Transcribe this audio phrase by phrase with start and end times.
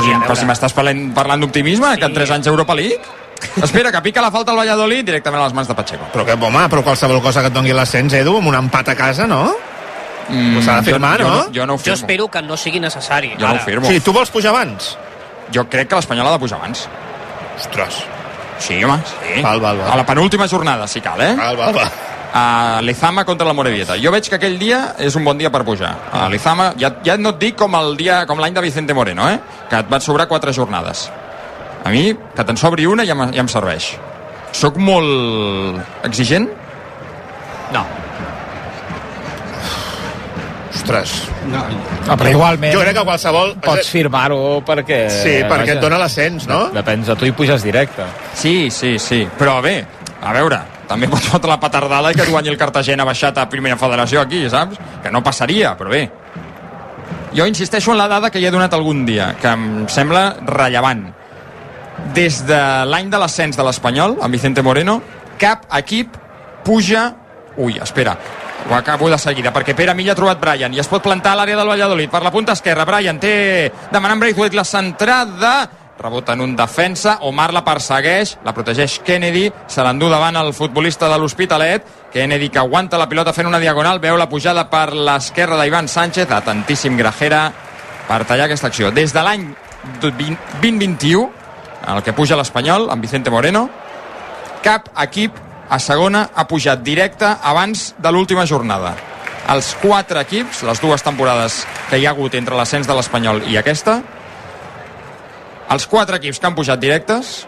[0.00, 2.00] Però, si, però si m'estàs parlant, parlant d'optimisme, sí.
[2.00, 3.00] que en 3 anys Europa League...
[3.62, 6.10] Espera, que pica la falta al Valladolid directament a les mans de Pacheco.
[6.12, 8.94] Però que, home, però qualsevol cosa que et doni l'ascens, Edu, amb un empat a
[8.98, 9.46] casa, no?
[10.28, 11.38] Mm, S'ha de firmar, jo, no?
[11.46, 11.96] Jo, jo no ho Jo firmo.
[11.96, 13.32] espero que no sigui necessari.
[13.38, 13.62] Jo no ara.
[13.62, 13.86] ho firmo.
[13.86, 14.90] O sigui, tu vols pujar abans?
[15.54, 16.84] Jo crec que l'Espanyol ha de pujar abans.
[17.58, 18.02] Ostres.
[18.60, 19.40] Sí, home, sí.
[19.40, 19.90] Val, val, val.
[19.90, 21.32] A la penúltima jornada, si cal, eh?
[21.34, 21.90] Val, val, val.
[22.32, 23.96] A Lezama contra la Morevieta.
[24.00, 25.92] Jo veig que aquell dia és un bon dia per pujar.
[26.12, 29.28] A Lezama, ja, ja no et dic com el dia com l'any de Vicente Moreno,
[29.30, 29.40] eh?
[29.70, 31.08] que et van sobrar quatre jornades.
[31.84, 33.94] A mi, que te'n sobri una ja, ja em serveix.
[34.52, 36.48] Soc molt exigent?
[37.74, 37.84] No.
[40.70, 41.12] Ostres.
[41.50, 41.64] No,
[42.06, 43.54] No, però igualment Jo crec que qualsevol...
[43.62, 45.00] pots firmar-ho perquè...
[45.12, 46.64] Sí, perquè et dona l'ascens, no?
[46.74, 48.06] Depèn de tu i puges directe.
[48.34, 49.22] Sí, sí, sí.
[49.38, 49.76] Però bé,
[50.22, 50.58] a veure,
[50.90, 54.24] també pots fotre la petardada i que et guanyi el Cartagena baixat a primera federació
[54.24, 54.80] aquí, saps?
[55.04, 56.08] Que no passaria, però bé.
[57.36, 61.06] Jo insisteixo en la dada que ja he donat algun dia, que em sembla rellevant.
[62.16, 62.58] Des de
[62.90, 64.98] l'any de l'ascens de l'Espanyol, amb Vicente Moreno,
[65.38, 66.18] cap equip
[66.66, 67.10] puja...
[67.60, 68.14] Ui, espera,
[68.68, 71.40] ho acabo de seguida, perquè Pere Milla ha trobat Brian i es pot plantar a
[71.40, 72.86] l'àrea del Valladolid per la punta esquerra.
[72.88, 75.54] Brian té demanant Braithwaite la centrada,
[76.00, 81.10] rebota en un defensa, Omar la persegueix, la protegeix Kennedy, se l'endú davant el futbolista
[81.12, 85.60] de l'Hospitalet, Kennedy que aguanta la pilota fent una diagonal, veu la pujada per l'esquerra
[85.60, 87.50] d'Ivan Sánchez, atentíssim Grajera
[88.08, 88.90] per tallar aquesta acció.
[88.90, 89.44] Des de l'any
[90.00, 91.28] 2021,
[91.86, 93.68] en el que puja l'Espanyol, amb Vicente Moreno,
[94.64, 95.36] cap equip
[95.70, 98.94] a segona ha pujat directe abans de l'última jornada.
[99.50, 103.56] Els quatre equips, les dues temporades que hi ha hagut entre l'ascens de l'Espanyol i
[103.60, 104.00] aquesta,
[105.70, 107.46] els quatre equips que han pujat directes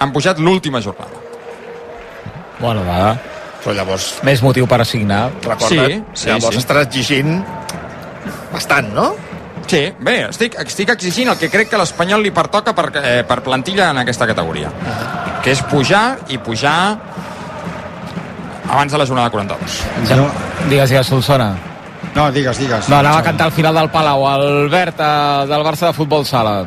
[0.00, 1.18] han pujat l'última jornada.
[2.60, 3.16] Bueno, va.
[3.64, 5.30] Però llavors, Més motiu per assignar.
[5.44, 6.60] recorda't, Sí, sí, llavors sí.
[6.62, 7.42] estaràs exigint
[8.52, 9.10] bastant, no?
[9.70, 13.40] Sí, bé, estic, estic exigint el que crec que l'Espanyol li pertoca per, eh, per
[13.44, 14.70] plantilla en aquesta categoria,
[15.44, 16.98] que és pujar i pujar
[18.70, 19.82] abans de la jornada 42.
[20.08, 20.26] jo,
[20.68, 21.54] Digues, digues, Solsona.
[22.14, 22.88] no, digues, digues.
[22.88, 26.64] No, anava a cantar al final del Palau, Albert, eh, del Barça de Futbol Sala.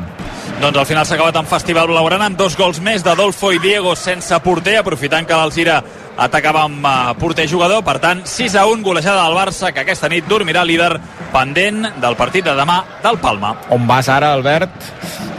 [0.60, 3.92] Doncs al final s'ha acabat en Festival Blaugrana amb dos gols més d'Adolfo i Diego
[3.98, 5.80] sense porter, aprofitant que l'Alzira
[6.16, 7.82] atacava amb eh, porter jugador.
[7.84, 10.92] Per tant, 6 a 1, golejada del Barça, que aquesta nit dormirà líder
[11.34, 13.56] pendent del partit de demà del Palma.
[13.74, 15.33] On vas ara, Albert?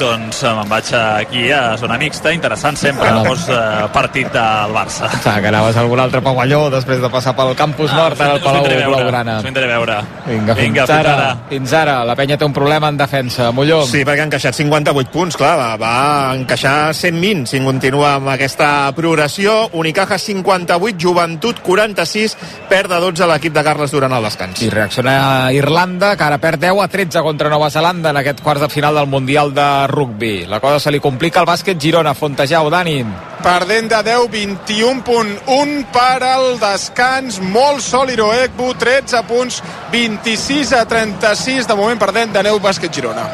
[0.00, 3.58] Doncs eh, me'n vaig aquí a zona mixta, interessant sempre el post eh,
[3.92, 5.08] partit del Barça.
[5.12, 8.42] Pensava que anaves a algun altre pavelló després de passar pel campus nord, ara al
[8.42, 9.38] Palau Blaugrana.
[9.38, 9.98] us vindré a veure.
[10.26, 11.12] Vinga, fins, Vinga, fins ara.
[11.14, 11.36] ara.
[11.50, 11.96] Fins ara.
[12.08, 13.50] La penya té un problema en defensa.
[13.52, 13.82] Molló.
[13.86, 18.90] Sí, perquè ha encaixat 58 punts, clar, va, va encaixar 120 si continua amb aquesta
[18.96, 19.68] progressió.
[19.78, 22.36] Unicaja 58, Joventut 46,
[22.70, 24.62] perd de 12 l'equip de Carles durant el descans.
[24.62, 28.62] I reacciona Irlanda, que ara perd 10 a 13 contra Nova Zelanda en aquest quarts
[28.66, 30.46] de final del Mundial de Rugby.
[30.48, 33.04] La cosa se li complica al bàsquet Girona, Fontejau, Dani.
[33.42, 37.38] Perdent de 10, 21.1 per al descans.
[37.42, 39.60] Molt sòlid Oekbu, 13 punts,
[39.92, 41.66] 26 a 36.
[41.68, 43.26] De moment perdent de 9, bàsquet Girona.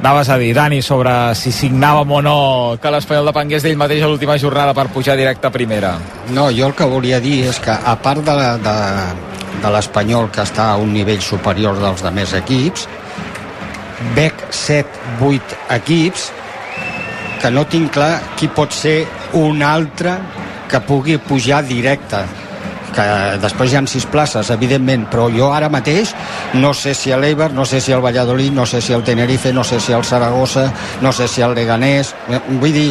[0.00, 2.36] Anaves a dir, Dani, sobre si signàvem o no
[2.80, 5.90] que l'Espanyol depengués d'ell mateix a l'última jornada per pujar directe a primera.
[6.32, 8.76] No, jo el que volia dir és que a part de, la- de,
[9.60, 12.88] de l'Espanyol que està a un nivell superior dels de més equips
[14.16, 14.84] veig 7,
[15.20, 16.28] 8 equips
[17.40, 18.98] que no tinc clar qui pot ser
[19.40, 20.16] un altre
[20.70, 22.22] que pugui pujar directe
[22.94, 23.06] que
[23.42, 26.14] després hi ha sis places, evidentment, però jo ara mateix
[26.54, 29.64] no sé si l'Eibar, no sé si el Valladolid, no sé si el Tenerife, no
[29.64, 32.88] sé si el Saragossa, no sé si el Leganés, eh, vull dir,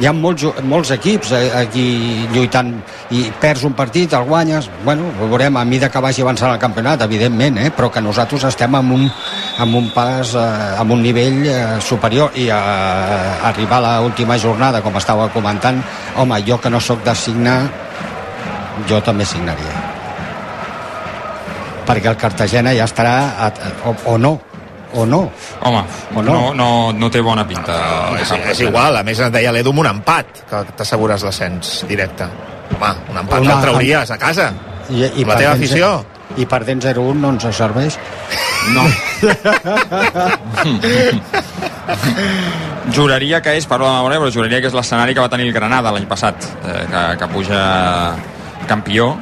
[0.00, 2.74] hi ha molts, molts equips eh, aquí lluitant
[3.12, 6.60] i perds un partit, el guanyes, bueno, ho veurem a mida que vagi avançant el
[6.60, 9.06] campionat, evidentment, eh, però que nosaltres estem amb un,
[9.62, 12.32] amb un pas, eh, amb un nivell eh, superior.
[12.38, 12.60] I a,
[13.52, 15.82] arribar a l'última jornada, com estava comentant,
[16.16, 17.58] home, jo que no sóc de signar
[18.88, 19.72] jo també signaria
[21.86, 23.14] perquè el Cartagena ja estarà
[23.46, 23.50] a,
[23.90, 24.32] o, o no
[24.94, 25.22] o no
[25.62, 25.82] Home,
[26.14, 26.54] O no, no?
[26.54, 27.72] no, no té bona pinta.
[28.10, 32.26] No, és, és igual, a més et deia l'Edu un empat que t'assegures l'ascens directe.
[32.76, 34.50] Home, un empat Una- el trauries a casa.
[34.90, 36.04] i, i la teva afició.
[36.36, 37.98] i perdent 0-1 no ens serveix
[38.72, 38.82] No.
[42.92, 45.54] juraria que és, parlo de memòria, però juraria que és l'escenari que va tenir el
[45.56, 47.62] Granada l'any passat, eh, que, que puja
[48.68, 49.16] campió,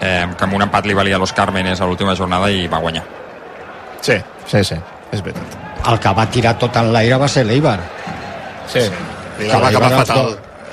[0.00, 3.04] eh, que amb un empat li valia los Cármenes a l'última jornada i va guanyar.
[4.00, 4.76] Sí, sí, sí,
[5.12, 5.62] és veritat.
[5.86, 7.78] el que va tirar tot en l'aire va ser l'Eibar
[8.66, 8.80] Sí.
[9.38, 10.36] I la va acabar fatal.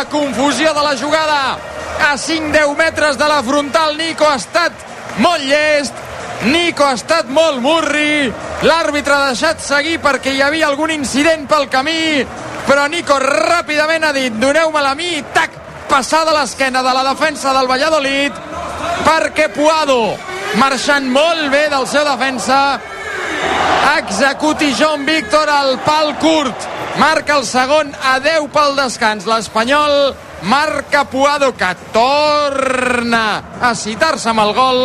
[0.00, 1.58] la confusió de la jugada.
[2.10, 4.72] A 5-10 metres de la frontal Nico ha estat
[5.18, 5.92] molt llest.
[6.44, 8.32] Nico ha estat molt murri.
[8.64, 12.24] L'àrbitre ha deixat seguir perquè hi havia algun incident pel camí
[12.66, 15.50] però Nico ràpidament ha dit doneu-me-la a mi tac,
[15.88, 18.36] passada l'esquena de la defensa del Valladolid
[19.04, 20.16] perquè Puado
[20.60, 22.78] marxant molt bé del seu defensa
[23.96, 29.24] executi John Víctor al pal curt marca el segon a 10 pel descans.
[29.24, 30.12] l'Espanyol
[30.52, 33.22] marca Puado que torna
[33.60, 34.80] a citar-se amb el gol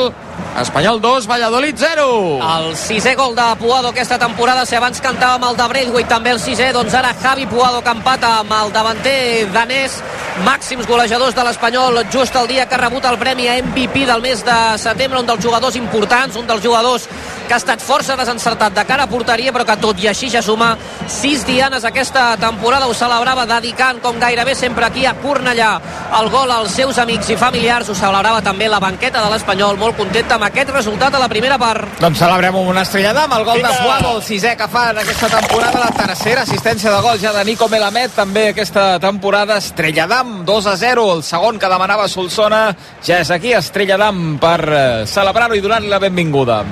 [0.62, 2.06] Espanyol 2, Valladolid 0
[2.40, 6.40] El sisè gol de Puado aquesta temporada, si abans cantàvem el de Braithwaite, també el
[6.40, 9.18] sisè, doncs ara Javi Puado que empata amb el davanter
[9.52, 10.00] danès,
[10.48, 14.24] màxims golejadors de l'Espanyol, just el dia que ha rebut el premi a MVP del
[14.24, 17.08] mes de setembre, un dels jugadors importants, un dels jugadors
[17.46, 20.42] que ha estat força desencertat de cara a porteria, però que tot i així ja
[20.42, 20.72] suma
[21.12, 25.72] sis dianes aquesta temporada, ho celebrava dedicant, com gairebé sempre aquí a Cornellà,
[26.20, 29.96] el gol als seus amics i familiars, ho celebrava també la banqueta de l'Espanyol, molt
[30.26, 32.00] contenta amb aquest resultat a la primera part.
[32.02, 34.98] Doncs celebrem amb una estrellada amb el gol de Puado, el sisè que fa en
[35.04, 40.08] aquesta temporada, la tercera assistència de gol ja de Nico Melamed, també aquesta temporada, Estrella
[40.08, 42.64] d'Am, 2 a 0, el segon que demanava Solsona,
[43.06, 46.64] ja és aquí, Estrella d'Am, per eh, celebrar-ho i donar-li la benvinguda.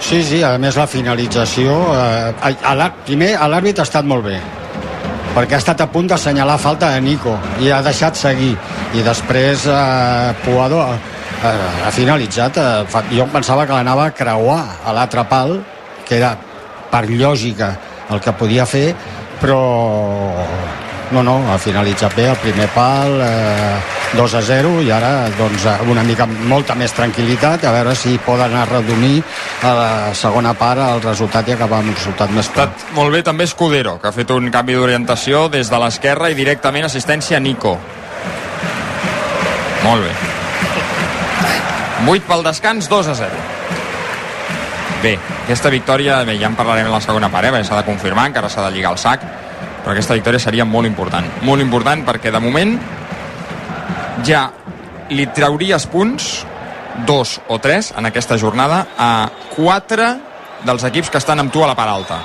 [0.00, 1.78] Sí, sí, a més la finalització...
[1.94, 4.36] Eh, a, a primer, a l'àrbit ha estat molt bé,
[5.32, 8.52] perquè ha estat a punt d'assenyalar falta de Nico i ha deixat seguir.
[8.94, 10.84] I després eh, Puado
[11.42, 11.52] ha,
[11.86, 12.58] ha finalitzat.
[12.58, 15.58] Eh, jo em pensava que l'anava a creuar a l'altre pal,
[16.04, 16.34] que era
[16.90, 17.74] per lògica
[18.12, 18.92] el que podia fer,
[19.40, 19.60] però
[21.10, 23.76] no, no, ha finalitzat bé el primer pal, eh,
[24.14, 28.16] 2 a 0, i ara doncs, eh, una mica molta més tranquil·litat, a veure si
[28.24, 29.22] poden arredonir
[29.62, 32.70] a la segona part el resultat i acabar amb un resultat més clar.
[32.94, 36.84] molt bé també Escudero, que ha fet un canvi d'orientació des de l'esquerra i directament
[36.84, 37.78] assistència a Nico.
[39.84, 40.33] Molt bé.
[42.02, 43.30] 8 pel descans, 2 a 0.
[45.04, 48.26] Bé, aquesta victòria, bé, ja en parlarem en la segona part, eh, s'ha de confirmar,
[48.30, 49.20] encara s'ha de lligar el sac,
[49.84, 51.26] però aquesta victòria seria molt important.
[51.42, 52.78] Molt important perquè de moment
[54.24, 54.50] ja
[55.10, 56.46] li trauries punts,
[57.06, 60.16] dos o tres, en aquesta jornada, a quatre
[60.64, 62.20] dels equips que estan amb tu a la part alta.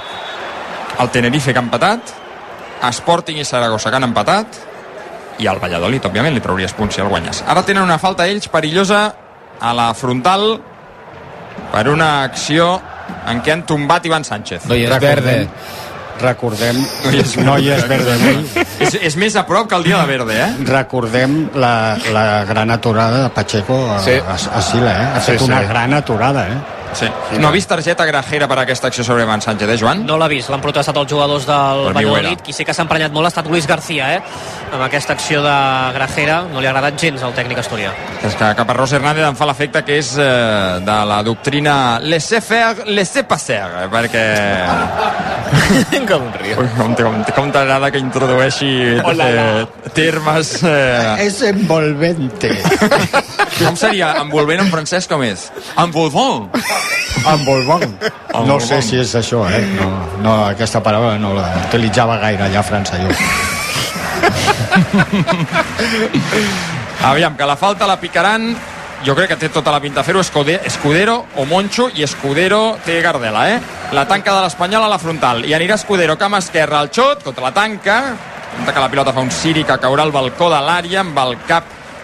[0.99, 2.15] El Tenerife que ha empatat,
[2.95, 4.59] Sporting i Saragossa que han empatat,
[5.39, 7.43] i el Valladolid, òbviament, li trauries punts si el guanyes.
[7.47, 9.09] Ara tenen una falta ells perillosa
[9.59, 10.59] a la frontal
[11.71, 12.79] per una acció
[13.27, 14.65] en què han tombat Ivan Sánchez.
[14.65, 15.49] No hi és Recordem- verde.
[16.19, 16.75] Recordem,
[17.05, 19.85] No hi és no hi és verde avui, És, és més a prop que el
[19.85, 20.49] dia de Verde, eh?
[20.67, 24.17] recordem la, la gran aturada de Pacheco a, Sí.
[24.19, 25.05] a, a Sila, eh?
[25.15, 25.45] Ha Sí, fet sí.
[25.45, 26.57] una gran aturada, eh?
[26.93, 27.07] Sí.
[27.39, 30.05] No ha vist targeta grajera per aquesta acció sobre Ivan Sánchez, eh, Joan?
[30.05, 32.41] No l'ha vist, l'han protestat els jugadors del Valladolid.
[32.45, 34.21] Qui sí que s'ha emprenyat molt ha estat Luis García, eh?
[34.73, 35.55] Amb aquesta acció de
[35.95, 37.93] Grajera no li ha agradat gens al tècnic asturià.
[38.25, 42.85] És que Caparrós Hernández em fa l'efecte que és eh, de la doctrina laissez faire,
[42.89, 44.25] laissez passer, eh, perquè...
[46.09, 46.55] Com riu.
[46.77, 50.55] Com com, com t'agrada que introdueixi eh, termes...
[50.63, 52.53] Eh, És envolvente.
[53.65, 55.49] com seria envolvent en francès com és?
[55.77, 56.49] Envolvant.
[57.27, 57.85] Envolvant.
[58.47, 59.61] No sé si és això, eh?
[59.79, 59.89] No,
[60.23, 63.09] no, aquesta paraula no la utilitzava gaire allà a França, jo.
[67.03, 68.51] Aviam, que la falta la picaran
[69.05, 72.77] jo crec que té tota la pinta de fer-ho Escude- Escudero o Moncho i Escudero
[72.85, 73.59] té Gardela, eh?
[73.95, 77.45] La tanca de l'Espanyol a la frontal i anirà Escudero cam esquerra al xot contra
[77.47, 78.01] la tanca
[78.55, 81.37] compte que la pilota fa un siri que caurà al balcó de l'àrea amb el
[81.47, 81.63] cap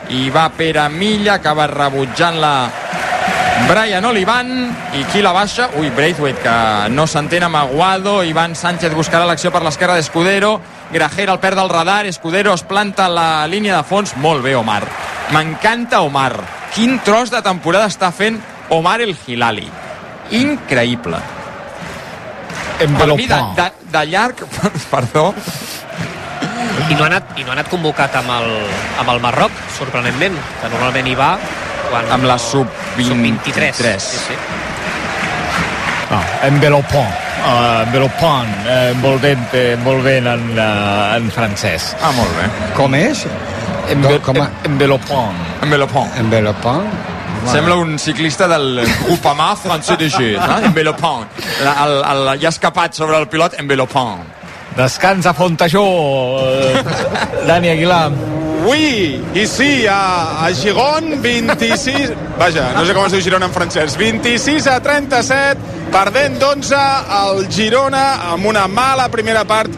[0.10, 2.56] i va Pere Milla acaba rebutjant la
[3.70, 4.50] Brian Olivan
[4.94, 5.70] i qui la baixa?
[5.80, 6.56] Ui, Braithwaite, que
[6.94, 8.20] no s'entén amb Aguado.
[8.28, 10.60] Ivan Sánchez buscarà l'acció per l'esquerra d'Escudero.
[10.94, 12.06] Grajera el perd del radar.
[12.06, 14.14] Escudero es planta la línia de fons.
[14.22, 14.84] Molt bé, Omar.
[15.34, 16.34] M'encanta Omar.
[16.76, 18.38] Quin tros de temporada està fent
[18.70, 19.66] Omar el Hilali.
[20.36, 21.24] Increïble.
[22.78, 24.42] Per mi, de, de, de llarg,
[24.92, 25.30] perdó,
[26.90, 28.50] I no ha anat, i no ha anat convocat amb el,
[29.02, 31.32] amb el Marroc, sorprenentment, que normalment hi va
[31.90, 33.74] quan amb la sub sub-23.
[34.00, 34.38] Sí, sí.
[36.12, 37.14] No, envelopant.
[37.46, 41.92] Uh, envelopant, uh, envolvent, envolvent en, uh, en francès.
[42.02, 42.48] Ah, molt bé.
[42.78, 43.26] Com és?
[43.94, 45.36] Embe- com a- Envelopant.
[45.62, 46.10] Envelopant.
[46.18, 46.88] Envelopant.
[47.52, 50.58] Sembla un ciclista del Groupama francès de G, no?
[50.72, 51.28] Envelopant.
[51.64, 51.94] La- El,
[52.32, 54.24] el, ja escapat sobre el pilot, envelopant.
[54.76, 56.42] Descans a Fontajó,
[57.48, 58.12] Dani Aguilar.
[58.66, 62.12] Oui, i sí, a, a Giron, 26...
[62.40, 63.94] Vaja, no sé com es diu Girona en francès.
[64.00, 66.80] 26 a 37, perdent d'11
[67.20, 69.70] el Girona amb una mala primera part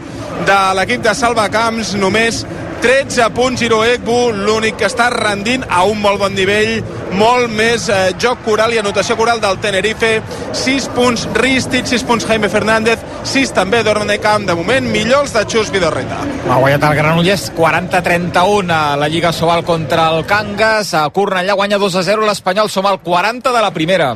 [0.48, 2.40] de l'equip de Salvacamps, només
[2.82, 6.78] 13 punts Giro Egbu, l'únic que està rendint a un molt bon nivell,
[7.18, 10.12] molt més eh, joc coral i anotació coral del Tenerife,
[10.54, 15.72] 6 punts Ristich, 6 punts Jaime Fernández, 6 també d'Ornecamp, de moment millors de Xus
[15.74, 16.20] Vidorreta.
[16.48, 20.94] Ha guanyat el Granollers 40-31 a la Lliga Sobal contra el Cangas.
[20.94, 24.14] A Cornellà guanya 2 a 0 l'Espanyol Sobal 40 de la primera.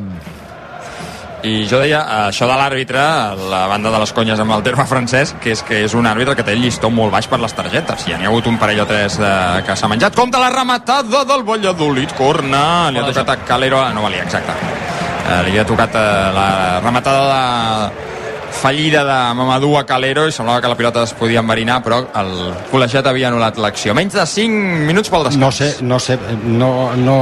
[1.43, 3.03] I jo deia, això de l'àrbitre,
[3.51, 6.37] la banda de les conyes amb el terme francès, que és que és un àrbitre
[6.39, 8.05] que té el llistó molt baix per les targetes.
[8.07, 9.33] Ja n'hi ha hagut un parell o tres eh,
[9.67, 10.15] que s'ha menjat.
[10.15, 12.15] Compte la rematada del Valladolid.
[12.19, 13.83] Corna, li ha tocat a Calero...
[13.91, 14.55] No valia, exacte.
[14.55, 16.07] Eh, li ha tocat eh,
[16.37, 16.47] la
[16.85, 18.09] rematada de
[18.53, 22.33] fallida de Mamadou a Calero i semblava que la pilota es podia enverinar però el
[22.71, 26.93] col·legiat havia anul·lat l'acció menys de 5 minuts pel descans No sé, no sé, no,
[27.01, 27.19] no,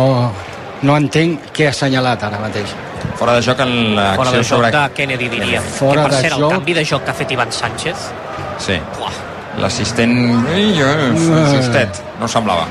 [0.83, 2.75] no entenc què ha assenyalat ara mateix.
[3.19, 4.71] Fora de joc en Fora l'acció de joc sobre...
[4.75, 5.61] de Kennedy, diria.
[5.61, 6.47] Fora que, per de cert, joc.
[6.47, 8.07] el canvi de joc que ha fet Ivan Sánchez...
[8.61, 8.79] Sí.
[9.61, 10.17] L'assistent...
[10.55, 11.11] Ei, eh,
[11.51, 12.69] Justet, no semblava.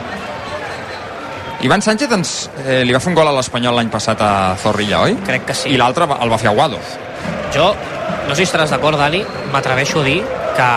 [1.65, 2.33] Ivan Sánchez ens,
[2.63, 4.31] eh, li va fer un gol a l'Espanyol l'any passat a
[4.61, 5.17] Zorrilla, oi?
[5.27, 5.73] Crec que sí.
[5.73, 6.79] I l'altre el va fer Aguado.
[7.53, 7.73] Jo,
[8.29, 9.19] no sé si estaràs d'acord, Dani,
[9.51, 10.19] m'atreveixo a dir
[10.55, 10.69] que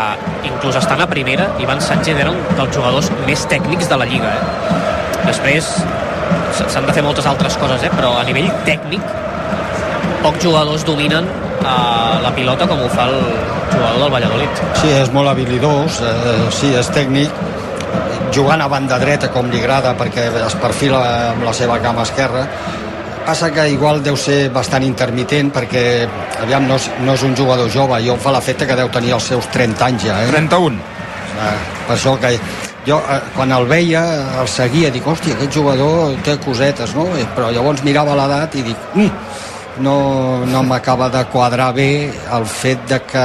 [0.49, 4.33] inclús estant a primera, Ivan Sánchez era un dels jugadors més tècnics de la Lliga.
[4.33, 5.27] Eh?
[5.29, 5.71] Després
[6.59, 7.91] s'han de fer moltes altres coses, eh?
[7.95, 9.05] però a nivell tècnic
[10.23, 13.19] pocs jugadors dominen eh, la pilota com ho fa el
[13.73, 14.62] jugador del Valladolid.
[14.81, 17.43] Sí, és molt habilidós, eh, sí, és tècnic,
[18.33, 21.02] jugant a banda dreta com li agrada perquè es perfila
[21.33, 22.47] amb la seva cama esquerra.
[23.26, 25.85] Passa que igual deu ser bastant intermitent perquè,
[26.43, 29.14] aviam, no és, no és un jugador jove, jo em fa l'efecte que deu tenir
[29.14, 30.31] els seus 30 anys ja, eh?
[30.33, 30.81] 31.
[31.33, 31.55] Eh,
[31.87, 32.33] per això que
[32.87, 34.02] jo eh, quan el veia
[34.41, 37.07] el seguia, dic, hòstia, aquest jugador té cosetes, no?
[37.37, 39.32] Però llavors mirava l'edat i dic, mm,
[39.81, 43.25] no, no m'acaba de quadrar bé el fet de que,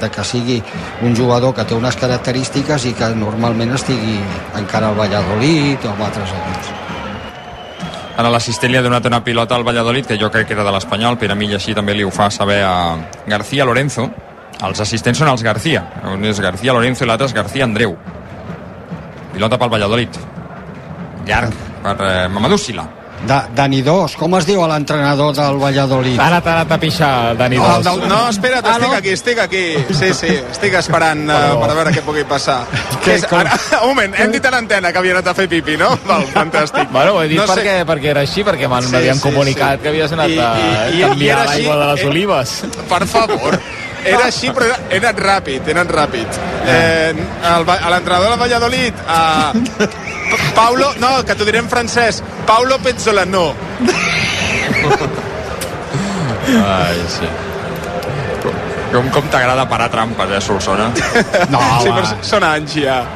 [0.00, 0.62] de que sigui
[1.02, 4.18] un jugador que té unes característiques i que normalment estigui
[4.58, 6.72] encara al Valladolid o amb altres equips.
[8.12, 10.72] Ara l'assistent li ha donat una pilota al Valladolid, que jo crec que era de
[10.74, 12.74] l'Espanyol, Pere Milla així també li ho fa saber a
[13.26, 14.10] García Lorenzo.
[14.62, 15.82] Els assistents són els García.
[16.12, 17.96] Un és García Lorenzo i l'altre és García Andreu.
[19.32, 20.20] Pilota pel Valladolid.
[21.26, 22.84] Llarg per eh, Mamadou Sila.
[23.26, 26.18] Da, Dani Dos, com es diu l'entrenador del Valladolid?
[26.18, 27.84] Ha anat, ha anat a pixar, Dani No, Dos.
[28.02, 28.94] no, no, espera't, Ah, estic no?
[28.96, 29.62] aquí, estic aquí.
[30.00, 32.64] Sí, sí, estic esperant uh, per veure què pugui passar.
[33.04, 35.76] Què, és, ara, un moment, hem dit a l'antena que havia anat a fer pipi,
[35.78, 35.92] no?
[36.08, 36.90] Val, fantàstic.
[36.90, 39.22] Bueno, ho he dit No sé- perquè, perquè era així, perquè m'han Sí, m'havien sí,
[39.28, 39.82] comunicat sí.
[39.84, 40.50] que havies anat I- a
[40.90, 42.56] i- canviar l'aigua de les eh, olives.
[42.90, 43.58] Per favor.
[44.04, 46.38] Era així, però era, he anat ràpid, he anat ràpid.
[46.66, 47.12] Eh,
[47.46, 49.52] a l'entrenador del Valladolid, a
[50.56, 53.52] Paulo, no, que t'ho diré en francès, Paulo Pezzolano.
[56.52, 57.28] Ai, sí.
[58.92, 60.90] Com, com t'agrada parar trampes, eh, Solsona?
[61.48, 61.94] No, sí, va.
[61.96, 62.98] però són anys ja.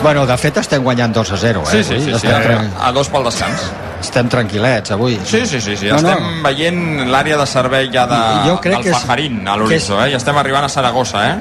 [0.00, 1.70] Bueno, de fet estem guanyant 2 a 0, eh?
[1.74, 2.28] Sí, sí, sí, sí.
[2.28, 3.66] Tran- a dos pel descans.
[4.00, 5.18] Estem tranquil·lets avui.
[5.24, 5.88] Sí, sí, sí, sí.
[5.92, 6.08] No, no.
[6.14, 10.10] estem veient l'àrea de servei ja de, Jo crec del Pajarín a l'horitzó, és- eh?
[10.14, 11.36] Ja estem arribant a Saragossa, eh?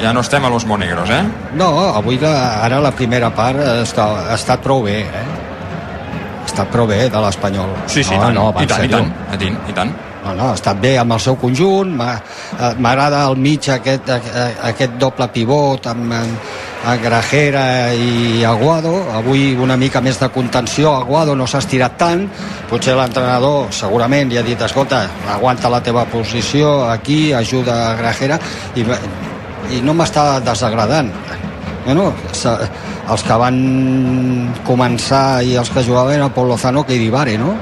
[0.00, 1.22] Ja no estem a los Monegros, eh?
[1.58, 5.24] No, avui la, ara la primera part està, ha estat prou bé, eh?
[6.42, 7.74] Ha estat prou bé de l'Espanyol.
[7.86, 9.92] Sí, sí, no, i tant, no, i tant, i tant, i tant, i tant.
[10.24, 14.50] No, no, ha estat bé amb el seu conjunt, eh, m'agrada el mig aquest, eh,
[14.68, 16.38] aquest doble pivot amb, amb
[16.80, 22.24] Grajera i Aguado, avui una mica més de contenció, Aguado no s'ha estirat tant,
[22.70, 28.40] potser l'entrenador segurament li ha dit, escolta, aguanta la teva posició aquí, ajuda a Grajera,
[28.74, 28.86] i,
[29.76, 31.12] i no m'està desagradant.
[31.84, 33.60] Bueno, els que van
[34.64, 37.54] començar i els que jugaven era Pol Lozano que Idibare, no?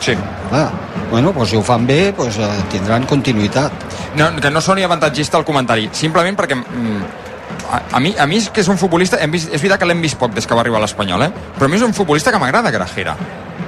[0.00, 0.14] Sí.
[0.50, 0.68] Clar,
[1.10, 3.86] bueno, doncs si ho fan bé, doncs, eh, tindran continuïtat.
[4.16, 7.25] No, que no soni avantatgista el comentari, simplement perquè mm,
[7.70, 9.88] a, a, mi, a mi és que és un futbolista, hem vist, és veritat que
[9.88, 11.30] l'hem vist poc des que va arribar a l'Espanyol, eh?
[11.56, 13.16] però a mi és un futbolista que m'agrada Grajera.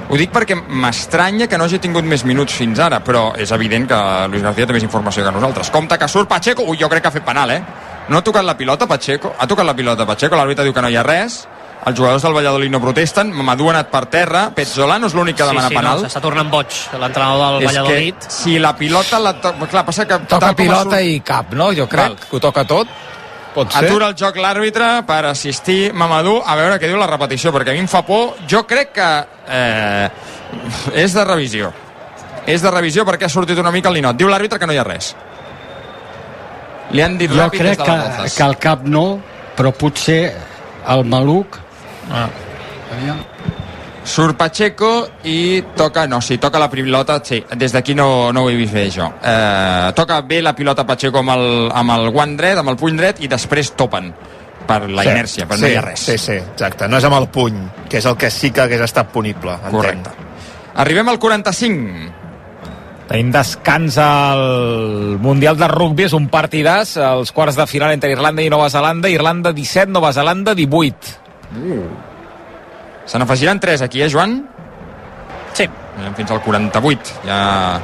[0.09, 3.85] Ho dic perquè m'estranya que no hagi tingut més minuts fins ara, però és evident
[3.89, 3.99] que
[4.31, 5.69] Luis García té més informació que nosaltres.
[5.69, 7.61] Compte que surt Pacheco, ui, jo crec que ha fet penal, eh?
[8.09, 10.89] No ha tocat la pilota Pacheco, ha tocat la pilota Pacheco, l'àrbitre diu que no
[10.89, 11.43] hi ha res,
[11.85, 15.45] els jugadors del Valladolid no protesten, Mamadou ha anat per terra, Petzolano és l'únic que
[15.47, 16.01] demana sí, sí, penal.
[16.01, 18.25] No, s'està tornant boig l'entrenador del és Valladolid.
[18.25, 19.53] que si la pilota la to...
[19.69, 21.69] clar, passa que Toca com pilota sort- i cap, no?
[21.77, 22.17] Jo crec Val.
[22.25, 22.89] que ho toca tot.
[23.59, 23.89] Pot ser.
[23.89, 27.75] Atura el joc l'àrbitre per assistir Mamadou a veure què diu la repetició, perquè a
[27.75, 28.37] mi em fa por.
[28.47, 29.07] Jo crec que
[29.51, 30.05] eh,
[31.03, 31.73] és de revisió.
[32.47, 34.15] És de revisió perquè ha sortit una mica el ninot.
[34.19, 35.11] Diu l'àrbitre que no hi ha res.
[36.95, 39.05] Li han dit Jo ràpid des crec de que, que el cap no,
[39.57, 40.21] però potser
[40.95, 41.59] el maluc...
[42.09, 42.29] Ah.
[44.09, 48.49] Surt Pacheco i toca, no, sí, toca la pilota, sí, des d'aquí no, no ho
[48.49, 49.05] he vist bé jo.
[49.21, 51.45] Eh, toca bé la pilota Pacheco amb el,
[51.77, 54.09] amb el guant dret, amb el puny dret, i després topen
[54.69, 56.07] per la Sí, inèrcia, però sí, no hi ha res.
[56.09, 56.87] Sí, sí, exacte.
[56.89, 59.53] No és amb el puny, que és el que sí que hagués estat punible.
[59.59, 59.77] entenc.
[59.77, 60.09] Correcte.
[60.81, 62.11] Arribem al 45.
[63.09, 68.41] Tenim descans al Mundial de Rugby, és un partidàs, els quarts de final entre Irlanda
[68.45, 71.17] i Nova Zelanda, Irlanda 17, Nova Zelanda 18.
[73.09, 74.43] Se n'afegiran 3 aquí, eh, Joan?
[75.57, 75.65] Sí,
[75.97, 77.15] Anem fins al 48.
[77.25, 77.79] Ja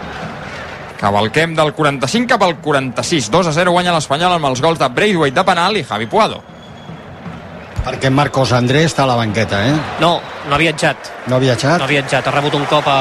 [0.99, 3.27] cavalquem del 45 cap al 46.
[3.33, 6.39] 2 a 0 guanya l'Espanyol amb els gols de Braithwaite de penal i Javi Puado.
[7.85, 9.73] Perquè Marcos André està a la banqueta, eh?
[10.01, 10.15] no,
[10.49, 11.11] no ha viatjat.
[11.27, 11.77] No ha viatjat?
[11.81, 12.95] No ha viatjat, ha rebut un cop a,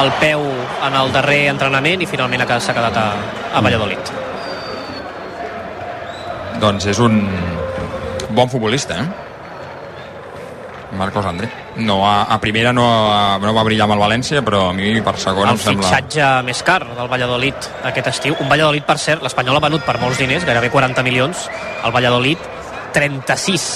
[0.00, 0.40] al peu
[0.86, 3.04] en el darrer entrenament i finalment ha- s'ha quedat a,
[3.52, 4.12] a Valladolid.
[6.62, 7.18] Doncs és un
[8.30, 9.23] bon futbolista, eh?
[10.98, 11.48] Marcos André.
[11.76, 14.94] No, a, a primera no, a, no va brillar amb el València, però a mi
[15.04, 15.88] per segona el em sembla...
[15.88, 18.36] fitxatge més car del Valladolid aquest estiu.
[18.40, 21.48] Un Valladolid, per cert, l'Espanyol ha venut per molts diners, gairebé 40 milions.
[21.84, 22.38] El Valladolid,
[22.94, 23.68] 36.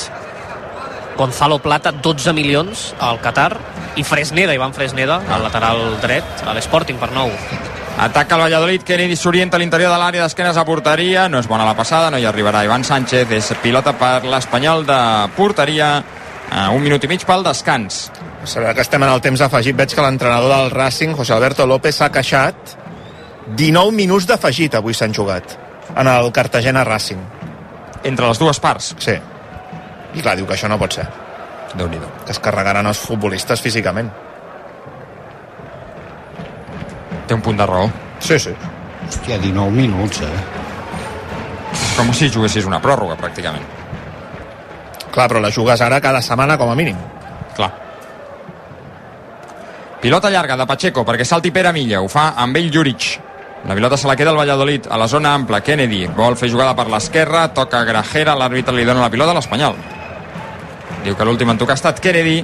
[1.18, 3.50] Gonzalo Plata, 12 milions al Qatar.
[3.98, 7.32] I Fresneda, Ivan Fresneda, al lateral dret, a l'Sporting per nou.
[7.98, 11.64] Ataca el Valladolid, Kennedy s'orienta a l'interior de l'àrea d'esquenes a porteria, no és bona
[11.66, 14.98] la passada, no hi arribarà Ivan Sánchez, és pilota per l'Espanyol de
[15.34, 15.88] porteria,
[16.50, 18.08] a un minut i mig pel descans.
[18.48, 21.96] Saber que estem en el temps afegit, veig que l'entrenador del Racing, José Alberto López,
[21.98, 22.76] s'ha queixat
[23.56, 25.56] 19 minuts d'afegit avui s'han jugat
[25.96, 27.20] en el Cartagena Racing.
[28.04, 28.94] Entre les dues parts.
[29.02, 29.16] Sí.
[30.14, 31.06] I clar, diu que això no pot ser.
[31.74, 34.10] déu nhi Que es carregaran els futbolistes físicament.
[37.26, 37.90] Té un punt de raó.
[38.20, 38.54] Sí, sí.
[39.06, 40.28] Hòstia, 19 minuts, eh?
[41.96, 43.64] Com si juguessis una pròrroga, pràcticament.
[45.12, 46.96] Clar, però la jugues ara cada setmana com a mínim.
[47.56, 47.70] Clar.
[50.00, 53.08] Pilota llarga de Pacheco perquè salti Pere Milla, ho fa amb ell Juric.
[53.66, 55.60] La pilota se la queda el Valladolid a la zona ampla.
[55.60, 59.74] Kennedy vol fer jugada per l'esquerra, toca Grajera, l'àrbitre li dona la pilota a l'Espanyol.
[61.04, 62.38] Diu que l'últim en tocar ha estat Kennedy.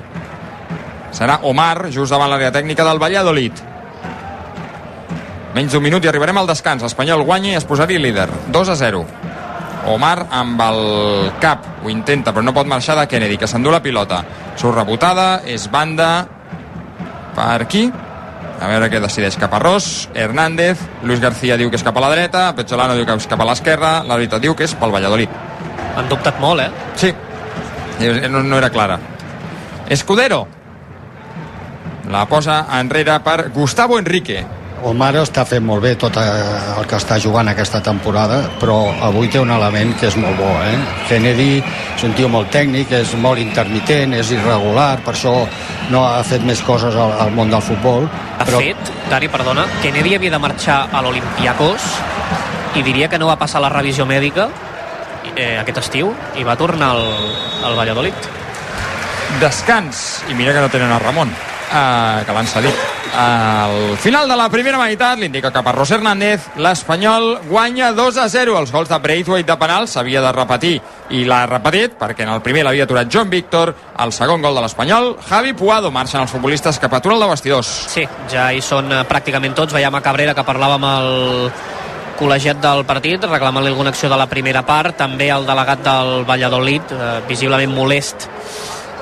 [1.15, 3.63] Serà Omar, just davant l'àrea tècnica del Valladolid.
[5.55, 6.83] Menys d'un minut i arribarem al descans.
[6.83, 8.27] L'Espanyol guanya i es posaria líder.
[8.51, 9.05] 2 a 0.
[9.91, 10.81] Omar amb el
[11.43, 14.23] cap ho intenta però no pot marxar de Kennedy que s'endú la pilota.
[14.57, 16.27] Surt rebotada, és banda
[17.37, 17.85] per aquí.
[18.55, 22.45] A veure què decideix Caparrós Hernández, Luis García diu que és cap a la dreta
[22.55, 25.33] Pezzolano diu que és cap a l'esquerra l'àrbitre diu que és pel Valladolid.
[25.99, 26.71] Han dubtat molt, eh?
[26.97, 27.13] sí,
[28.31, 28.99] no, no era clara.
[29.91, 30.47] Escudero.
[32.11, 34.45] La posa enrere per Gustavo Enrique
[34.85, 36.25] Omar està fent molt bé tot eh,
[36.77, 40.51] el que està jugant aquesta temporada, però avui té un element que és molt bo,
[40.61, 40.75] eh?
[41.09, 45.33] Kennedy és un tio molt tècnic, és molt intermitent, és irregular, per això
[45.93, 48.05] no ha fet més coses al, al món del futbol.
[48.37, 48.61] De però...
[48.61, 51.89] fet, Dani, perdona, Kennedy havia de marxar a l'Olimpiakos
[52.77, 54.51] i diria que no va passar la revisió mèdica
[55.33, 57.07] eh, aquest estiu i va tornar al,
[57.71, 58.33] al Valladolid.
[59.41, 64.37] descans i mira que no tenen el Ramon uh, que l'han cedit al final de
[64.37, 66.49] la primera meitat l'indica cap a Ros Hernández.
[66.57, 70.81] l'Espanyol guanya 2 a 0 els gols de Braithwaite de penal s'havia de repetir.
[71.11, 73.75] I l'ha repetit perquè en el primer l'havia aturat John Víctor.
[73.99, 77.71] El segon gol de l'Espanyol Javi Puado marxen els futbolistes cap a túnel de vestidors.
[77.95, 79.75] Sí, ja hi són eh, pràcticament tots.
[79.75, 81.51] Veiem a Cabrera que parlava amb el
[82.19, 84.97] col·legiat del partit, reclamant-li alguna acció de la primera part.
[84.99, 88.29] També el delegat del Valladolid, eh, visiblement molest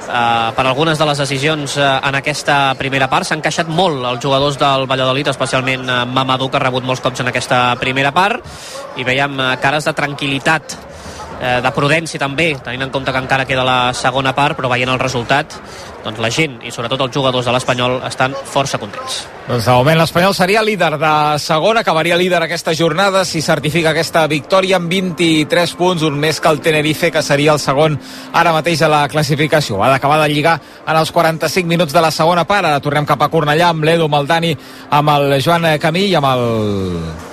[0.08, 3.28] eh, per algunes de les decisions eh, en aquesta primera part.
[3.28, 7.22] S'han queixat molt els jugadors del Valladolid, especialment eh, Mamadou, que ha rebut molts cops
[7.22, 8.44] en aquesta primera part.
[8.96, 10.76] I veiem eh, cares de tranquil·litat
[11.42, 14.92] eh, de prudència també, tenint en compte que encara queda la segona part, però veient
[14.92, 15.58] el resultat,
[16.04, 19.22] doncs la gent i sobretot els jugadors de l'Espanyol estan força contents.
[19.48, 21.12] Doncs de moment l'Espanyol seria líder de
[21.42, 26.50] segona, acabaria líder aquesta jornada si certifica aquesta victòria amb 23 punts, un més que
[26.50, 27.98] el Tenerife, que seria el segon
[28.32, 29.80] ara mateix a la classificació.
[29.80, 32.66] Va d'acabar de lligar en els 45 minuts de la segona part.
[32.66, 34.56] Ara tornem cap a Cornellà amb l'Edu, amb el Dani,
[34.90, 36.42] amb el Joan Camí i amb el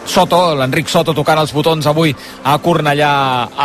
[0.10, 3.12] Soto, l'Enric Soto tocant els botons avui a Cornellà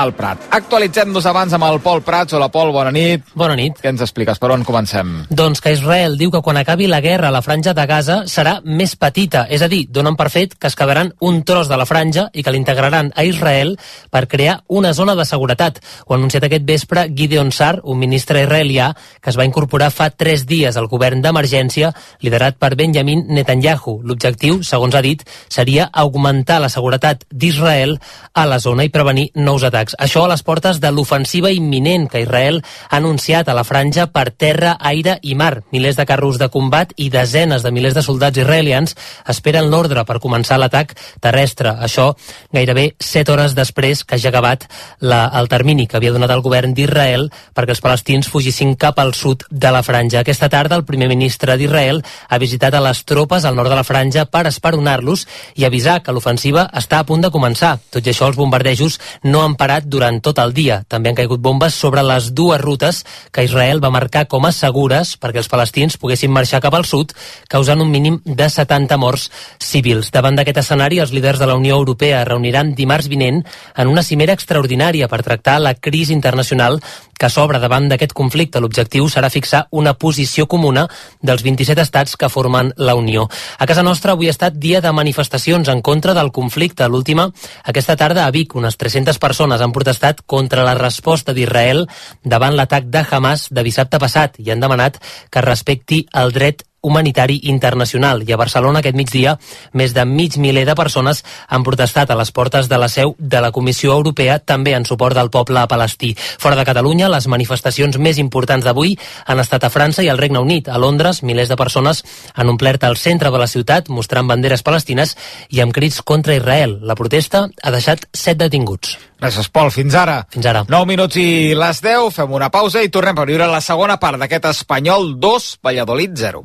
[0.03, 0.51] al Prat.
[0.53, 2.37] Actualitzem-nos abans amb el Pol Prats.
[2.37, 3.33] Hola, Pol, bona nit.
[3.35, 3.81] Bona nit.
[3.81, 4.38] Què ens expliques?
[4.38, 4.93] Per on comencem?
[4.94, 5.26] Avancem.
[5.30, 8.94] Doncs que Israel diu que quan acabi la guerra la franja de Gaza serà més
[8.96, 12.28] petita, és a dir, donen per fet que es quedaran un tros de la franja
[12.33, 13.76] i que l'integraran a Israel
[14.11, 15.80] per crear una zona de seguretat.
[16.07, 20.11] Ho ha anunciat aquest vespre Gideon Sar, un ministre israelià que es va incorporar fa
[20.11, 24.00] tres dies al govern d'emergència liderat per Benjamin Netanyahu.
[24.04, 27.98] L'objectiu, segons ha dit, seria augmentar la seguretat d'Israel
[28.35, 29.96] a la zona i prevenir nous atacs.
[29.98, 34.30] Això a les portes de l'ofensiva imminent que Israel ha anunciat a la franja per
[34.30, 35.62] terra, aire i mar.
[35.73, 38.94] Milers de carros de combat i desenes de milers de soldats israelians
[39.29, 40.94] esperen l'ordre per començar l'atac
[41.25, 41.75] terrestre.
[41.81, 42.12] Això
[42.53, 44.68] gairebé set hores després que ja acabat
[45.01, 49.14] la, el termini que havia donat el govern d'Israel perquè els palestins fugissin cap al
[49.14, 50.20] sud de la franja.
[50.20, 53.87] Aquesta tarda el primer ministre d'Israel ha visitat a les tropes al nord de la
[53.87, 57.77] franja per esperonar-los i avisar que l'ofensiva està a punt de començar.
[57.90, 60.83] Tot i això, els bombardejos no han parat durant tot el dia.
[60.88, 65.14] També han caigut bombes sobre les dues rutes que Israel va marcar com a segures
[65.22, 67.12] perquè els palestins poguessin marxar cap al sud,
[67.48, 69.30] causant un mínim de 70 morts
[69.62, 70.10] civils.
[70.10, 73.44] Davant d'aquest escenari, els líders de la Unió Europea es reuniran dimarts vinent
[73.76, 76.80] en una cimera extraordinària per tractar la crisi internacional
[77.14, 78.60] que s'obre davant d'aquest conflicte.
[78.60, 80.88] L'objectiu serà fixar una posició comuna
[81.22, 83.28] dels 27 estats que formen la Unió.
[83.58, 86.88] A casa nostra avui ha estat dia de manifestacions en contra del conflicte.
[86.88, 87.28] L'última,
[87.64, 91.87] aquesta tarda a Vic, unes 300 persones han protestat contra la resposta d'Israel
[92.24, 95.00] davant l'atac de Hamas de dissabte passat i han demanat
[95.31, 98.23] que respecti el dret humanitari internacional.
[98.23, 99.35] I a Barcelona aquest migdia
[99.73, 103.40] més de mig miler de persones han protestat a les portes de la seu de
[103.40, 106.12] la Comissió Europea també en suport del poble palestí.
[106.14, 108.94] Fora de Catalunya, les manifestacions més importants d'avui
[109.27, 110.68] han estat a França i al Regne Unit.
[110.68, 115.16] A Londres, milers de persones han omplert el centre de la ciutat mostrant banderes palestines
[115.51, 116.79] i amb crits contra Israel.
[116.83, 118.99] La protesta ha deixat set detinguts.
[119.25, 119.70] Gràcies, Pol.
[119.73, 120.18] Fins ara.
[120.29, 120.64] Fins ara.
[120.68, 122.11] 9 minuts i les 10.
[122.12, 126.44] Fem una pausa i tornem per viure la segona part d'aquest Espanyol 2, Valladolid 0.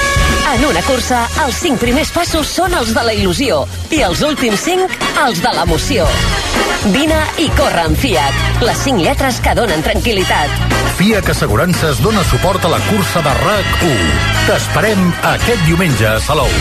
[0.61, 3.63] En una cursa, els cinc primers passos són els de la il·lusió
[3.97, 4.91] i els últims cinc,
[5.23, 6.05] els de l'emoció.
[6.93, 8.61] Vine i corre amb Fiat.
[8.61, 10.53] Les cinc lletres que donen tranquil·litat.
[10.99, 14.13] FIAC Assegurances dona suport a la cursa de RAC1.
[14.51, 16.53] T'esperem aquest diumenge a Salou.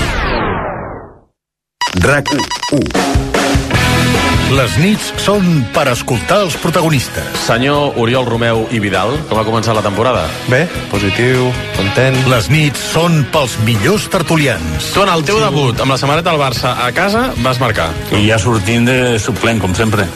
[2.01, 3.39] RAC1.
[4.51, 7.27] Les nits són per escoltar els protagonistes.
[7.45, 10.25] Senyor Oriol Romeu i Vidal, com ha començat la temporada?
[10.51, 12.19] Bé, positiu, content.
[12.33, 14.89] Les nits són pels millors tertulians.
[14.91, 17.93] Tu en el teu debut amb la samarreta del Barça a casa vas marcar.
[18.19, 20.09] I ja sortim de suplent, com sempre.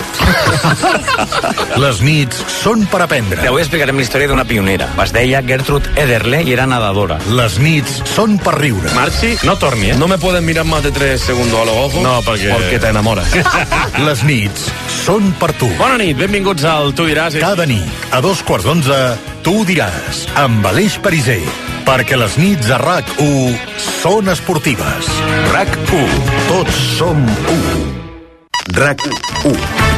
[1.85, 3.47] Les nits són per aprendre.
[3.47, 4.91] Avui explicarem la història d'una pionera.
[5.05, 7.21] Es deia Gertrude Ederle i era nedadora.
[7.39, 8.91] Les nits són per riure.
[8.99, 9.99] Marxi, no torni, eh?
[10.01, 12.03] No me pueden mirar más de tres segundos a los ojos.
[12.03, 12.51] No, perquè...
[12.51, 13.31] Porque te enamoras.
[14.07, 14.69] Les nits
[15.05, 15.69] són per tu.
[15.79, 17.37] Bona nit, benvinguts al Tu diràs.
[17.43, 18.99] Cada nit, a dos quarts d'onze,
[19.47, 21.43] tu diràs, amb Aleix Pariser,
[21.89, 23.59] perquè les nits a RAC1
[24.01, 25.11] són esportives.
[25.53, 27.21] RAC1, tots som
[27.55, 27.61] u.
[28.79, 29.94] RAC1.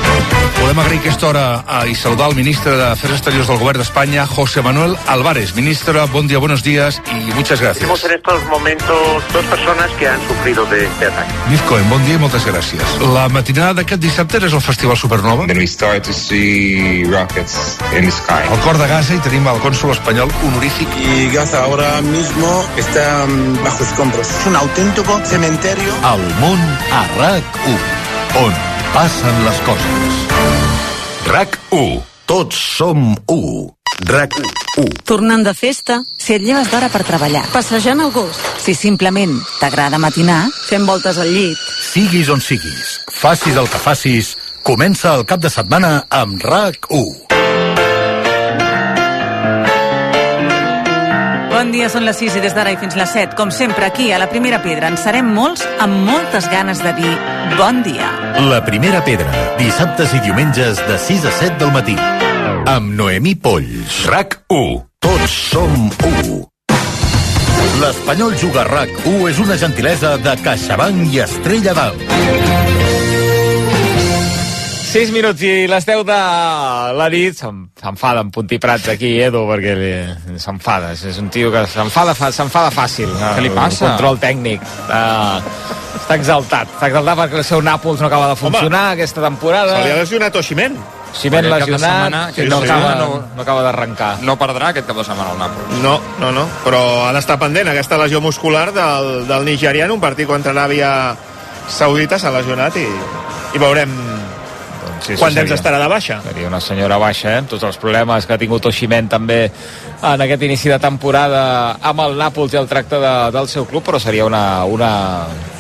[0.66, 4.24] Volem agrair aquesta hora a, i saludar el ministre de Afers Exteriors del Govern d'Espanya,
[4.26, 5.54] José Manuel Álvarez.
[5.54, 7.78] Ministra, bon dia, buenos días y muchas gracias.
[7.78, 11.32] Tenemos en estos momentos dos personas que han sufrido de este ataque.
[11.50, 12.96] Mircoen, bon dia i moltes gràcies.
[13.14, 15.46] La matinada d'aquest dissabte és el Festival Supernova.
[15.46, 18.42] Then we start to see rockets in the sky.
[18.50, 20.88] Al cor de Gaza i tenim el cònsul espanyol honorífic.
[20.98, 24.26] Y Gaza ahora mismo está um, bajo escombros.
[24.40, 25.94] Es un auténtico cementerio.
[26.10, 26.58] El món
[26.90, 27.78] a RAC1,
[28.42, 28.62] on
[28.96, 30.15] passen les coses.
[31.37, 33.40] RAC1, tots som u.
[34.09, 34.87] RAC1.
[35.05, 40.01] Tornant de festa, si et lleves d'hora per treballar, passejant el gos, si simplement t'agrada
[40.01, 41.61] matinar, fent voltes al llit.
[41.90, 44.33] Siguis on siguis, facis el que facis,
[44.64, 47.25] comença el cap de setmana amb RAC1.
[51.66, 54.12] Bon dia, són les 6 i des d'ara i fins les 7, com sempre, aquí
[54.14, 54.87] a la Primera Pedra.
[54.87, 57.11] En serem molts amb moltes ganes de dir
[57.59, 58.07] bon dia.
[58.46, 59.26] La primera pedra,
[59.59, 61.96] dissabtes i diumenges de 6 a 7 del matí.
[62.70, 64.07] amb Noemí Polls.
[64.07, 64.79] RAC 1.
[65.00, 66.38] Tots som 1.
[67.83, 73.06] L'Espanyol juga RAC 1 és una gentilesa de CaixaBank i Estrella d'Alt.
[74.96, 76.16] 6 minuts i les 10 de
[76.96, 80.94] la nit s'enfada en Puntí Prats aquí, Edu, perquè li- s'enfada.
[80.96, 83.11] És un tio que s'enfada fa, s'enfada fàcil.
[83.12, 83.90] Què li El passa?
[83.90, 84.62] Control tècnic.
[84.88, 85.37] Uh,
[86.00, 86.72] està exaltat.
[86.78, 89.76] Està exaltat perquè el seu Nàpols no acaba de funcionar aquesta temporada.
[89.76, 90.76] Se li ha lesionat Oximen.
[90.80, 94.11] Cap de lesionat, setmana- sí, no, acaba, no, no acaba d'arrencar.
[94.22, 95.82] No perdrà aquest cap de setmana el Nàpols.
[95.82, 100.26] No, no, no, però ha d'estar pendent aquesta lesió muscular del, del nigeriano, un partit
[100.26, 101.14] contra l'Àvia
[101.68, 102.87] Saudita s'ha lesionat i,
[103.56, 103.92] i veurem
[105.07, 106.21] Sí, quant això temps seria- estarà de baixa.
[106.27, 107.42] Seria una senyora baixa, eh?
[107.49, 109.51] tots els problemes que ha tingut Oximen també
[110.03, 113.85] en aquest inici de temporada amb el Nàpols i el tracte de, del seu club,
[113.87, 114.90] però seria una, una,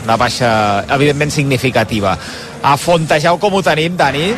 [0.04, 2.16] una baixa evidentment significativa.
[2.66, 4.32] A Fontejau com ho tenim, Dani?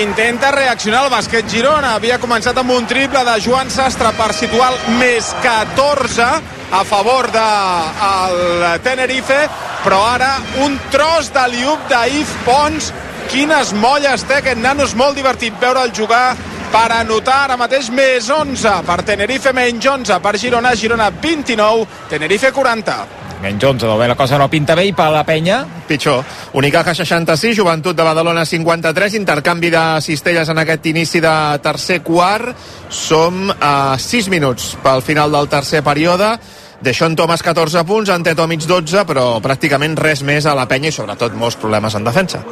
[0.00, 1.92] Intenta reaccionar el bàsquet Girona.
[1.98, 6.24] Havia començat amb un triple de Joan Sastre per situar el més 14
[6.72, 9.38] a favor del Tenerife,
[9.84, 10.32] però ara
[10.64, 12.92] un tros de liup d'If Pons.
[13.26, 16.36] Quines molles té aquest nano, és molt divertit veure'l jugar
[16.72, 22.52] per anotar ara mateix més 11 per Tenerife, menys 11 per Girona, Girona 29, Tenerife
[22.54, 22.96] 40.
[23.42, 25.58] Menys 11, doncs bé, la cosa no pinta bé i per la penya
[25.88, 26.22] Pitjor.
[26.56, 32.54] Unicaja 66, Joventut de Badalona 53, intercanvi de cistelles en aquest inici de tercer quart.
[32.88, 36.36] Som a 6 minuts pel final del tercer període.
[36.80, 41.34] Deixón Thomas 14 punts, Antetomic 12, però pràcticament res més a la penya i sobretot
[41.34, 42.44] molts problemes en defensa.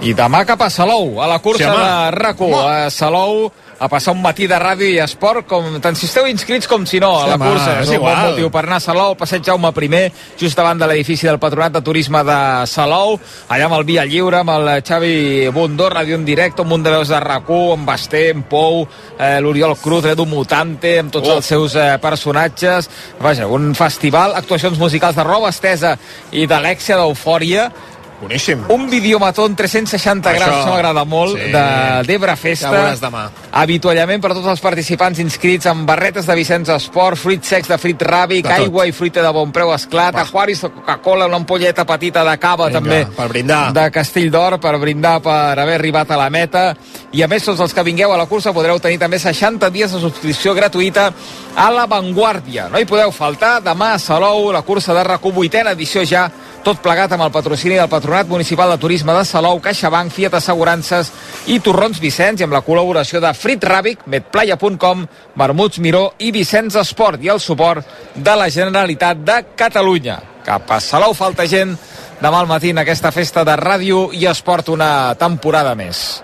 [0.00, 1.82] I demà cap a Salou, a la cursa Sí, home.
[1.84, 2.54] de RAC1,
[2.86, 6.66] a Salou, a passar un matí de ràdio i esport, com tant si esteu inscrits
[6.68, 7.74] com si no, a la home, cursa.
[7.80, 8.30] és És un bon igual.
[8.30, 11.72] motiu per anar a Salou, al passeig Jaume I, just davant de l'edifici del Patronat
[11.72, 16.24] de Turisme de Salou, allà amb el Via Lliure, amb el Xavi Bundó, ràdio en
[16.24, 18.86] directe, un munt de veus de RAC1, amb Basté, amb Pou,
[19.18, 21.36] eh, l'Oriol Cruz, l'Edu Mutante, amb tots Oh.
[21.36, 22.88] els seus eh, personatges.
[23.20, 25.98] Vaja, un festival, actuacions musicals de roba estesa
[26.32, 27.70] i d'Alexia d'Eufòria,
[28.20, 28.64] Boníssim.
[28.68, 31.50] un videomató en 360 Això, graus, això m'agrada molt, sí.
[31.52, 31.64] de
[32.06, 32.70] d'Ebre Festa.
[32.70, 33.30] Ja demà.
[33.52, 38.02] Avituallament per tots els participants inscrits amb barretes de Vicenç Esport, fruits secs de frit
[38.02, 38.58] ràbic, De tot.
[38.66, 42.66] aigua i fruita de bon preu esclat, aquaris de Coca-Cola, una ampolleta petita de cava
[42.68, 43.72] Vinga, també per brindar.
[43.72, 46.74] de Castell d'Or per brindar per haver arribat a la meta
[47.12, 49.90] i a més tots els que vingueu a la cursa podreu tenir també 60 dies
[49.92, 51.12] de subscripció gratuïta
[51.56, 52.68] a La Vanguardia.
[52.70, 56.30] No hi podeu faltar, demà a Salou, la cursa de RAC1 vuitena edició ja,
[56.64, 61.08] tot plegat amb el patrocini del Patronat Municipal de Turisme de Salou, CaixaBank, Fiat Assegurances
[61.48, 65.06] i Torrons Vicenç i amb la col·laboració de Frit Ràbic, Medplaya.com,
[65.40, 70.18] Vermuts Miró i Vicenç Esport i el suport de la Generalitat de Catalunya.
[70.44, 71.72] Cap a Salou falta gent
[72.20, 76.20] demà al matí en aquesta festa de ràdio i esport una temporada més.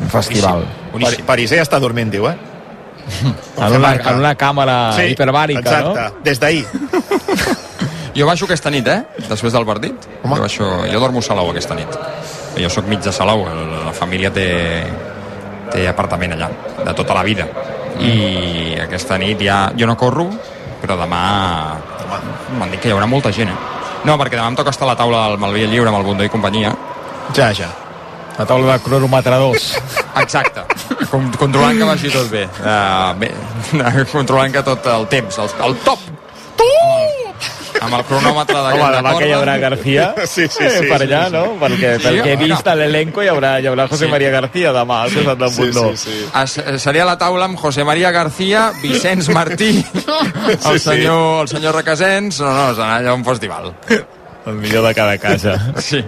[0.00, 0.64] Un festival.
[0.96, 2.36] Pari- Pariser està dormint, diu, eh?
[3.60, 6.24] En una, en una càmera sí, hiperbàrica, exacte, no?
[6.24, 6.64] des d'ahir.
[8.14, 9.00] Jo baixo aquesta nit, eh?
[9.28, 10.06] Després del partit.
[10.22, 10.36] Home.
[10.36, 11.98] Jo, baixo, jo dormo a Salou aquesta nit.
[12.58, 14.48] Jo sóc mig de Salou, la família té,
[15.70, 17.46] té apartament allà, de tota la vida.
[18.00, 19.68] I aquesta nit ja...
[19.78, 20.26] Jo no corro,
[20.82, 21.20] però demà...
[22.58, 23.58] M'han dit que hi haurà molta gent, eh?
[24.08, 26.26] No, perquè demà em toca estar a la taula del Malvia Lliure amb el Bundó
[26.26, 26.72] i companyia.
[27.36, 27.68] Ja, ja.
[28.38, 29.74] La taula de cronometradors.
[30.22, 30.64] Exacte.
[31.10, 32.46] Com, controlant que vagi tot bé.
[32.64, 33.30] Uh, bé.
[34.14, 36.08] controlant que tot el temps, el, el top.
[37.80, 40.98] Amb el cronòmetre de Home, demà que hi haurà García Sí, sí, eh, sí, per
[41.00, 41.32] sí, allà, sí.
[41.32, 41.42] no?
[41.62, 42.54] Perquè, Sí, perquè he bueno.
[42.54, 44.10] vist a l'elenco hi haurà, hi haurà José Sí.
[44.12, 45.84] María García demà al costat del Bundó.
[45.94, 50.78] Es, eh, seria la taula amb José María García, Vicenç Martí, el sí.
[50.78, 52.40] senyor, el senyor Requesens...
[52.44, 53.72] No, no, serà allà un festival.
[54.46, 55.56] El millor de cada casa.
[55.80, 56.04] Sí.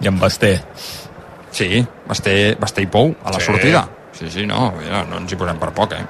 [0.00, 0.54] I amb Basté.
[1.50, 3.46] Sí, Basté, Basté i Pou, a la Sí.
[3.46, 3.88] sortida.
[4.18, 6.04] Sí, sí, no, no, no ens hi posem per poc, eh?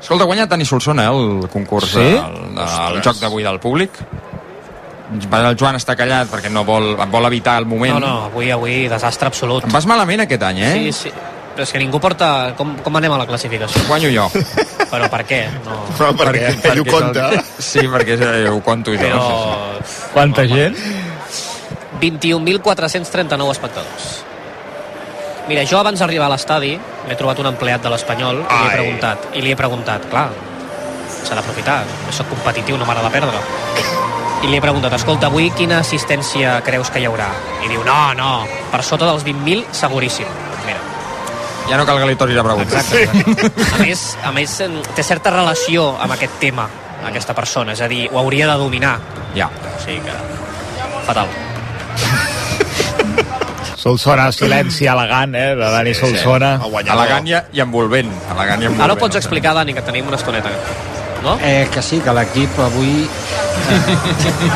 [0.00, 1.98] Escolta, ha guanyat Dani Solsona, eh, el concurs Sí?
[1.98, 3.90] del, del joc d'avui del públic.
[5.08, 7.96] El Joan està callat perquè no vol, vol evitar el moment.
[7.96, 9.64] No, no, avui, avui, desastre absolut.
[9.64, 10.72] Em vas malament aquest any, eh?
[10.76, 11.12] Sí, sí.
[11.58, 12.52] Però és que ningú porta...
[12.54, 13.80] Com, com anem a la classificació?
[13.88, 14.26] Guanyo jo.
[14.92, 15.40] Però per què?
[15.64, 15.80] No.
[15.98, 17.24] No, perquè, perquè ell ho és compta.
[17.32, 17.40] El...
[17.58, 19.00] Sí, perquè eh, ho conto jo.
[19.00, 19.24] Però...
[19.82, 20.12] Sí, sí.
[20.12, 20.76] Quanta gent?
[21.98, 24.06] 21.439 espectadors.
[25.48, 28.74] Mira, jo abans d'arribar a l'estadi m'he trobat un empleat de l'Espanyol i li he
[28.74, 30.26] preguntat, i li he preguntat, clar,
[31.08, 31.78] s'ha d'aprofitar,
[32.12, 33.40] soc competitiu, no m'agrada perdre.
[34.44, 37.30] I li he preguntat, escolta, avui quina assistència creus que hi haurà?
[37.64, 38.30] I diu, no, no,
[38.70, 40.28] per sota dels 20.000 seguríssim.
[40.66, 40.84] Mira,
[41.70, 42.84] Ja no cal que li tornis a preguntar.
[42.84, 44.60] Exacte, a més, a més,
[44.94, 46.68] té certa relació amb aquest tema,
[47.08, 48.98] aquesta persona, és a dir, ho hauria de dominar.
[49.36, 49.48] Ja.
[49.48, 50.16] O sigui que...
[51.08, 51.47] Fatal.
[53.88, 56.58] Solsona, silenci elegant, eh, de Dani Sí, Solsona.
[56.60, 56.84] sí.
[56.92, 58.10] Elegant i, i envolvent.
[58.34, 58.84] Elegant i envolvent.
[58.84, 60.50] Ara ho pots explicar, Dani, que tenim una estoneta.
[61.22, 61.38] No?
[61.42, 63.08] Eh, que sí, que l'equip avui...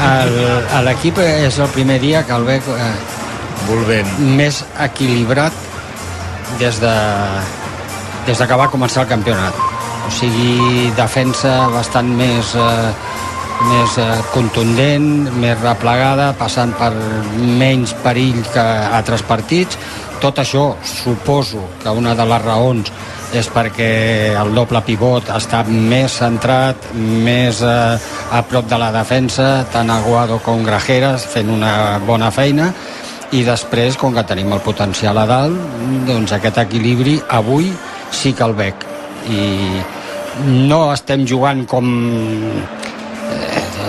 [0.03, 2.93] Eh, L'equip és el primer dia que el veig eh,
[3.69, 4.09] Volvent.
[4.39, 5.53] més equilibrat
[6.61, 6.93] des de,
[8.27, 9.59] des de que va començar el campionat.
[10.07, 12.93] O sigui, defensa bastant més, eh,
[13.69, 15.09] més eh, contundent,
[15.41, 16.93] més replegada, passant per
[17.59, 18.65] menys perill que
[18.99, 19.79] altres partits.
[20.23, 22.93] Tot això suposo que una de les raons
[23.33, 23.93] és perquè
[24.37, 30.39] el doble pivot està més centrat, més eh, a prop de la defensa, tant Aguado
[30.45, 32.71] com Grajeras fent una bona feina
[33.33, 35.57] i després, com que tenim el potencial a dalt,
[36.09, 37.73] doncs aquest equilibri avui
[38.13, 38.87] sí que el veig
[39.33, 39.43] i
[40.69, 41.89] no estem jugant com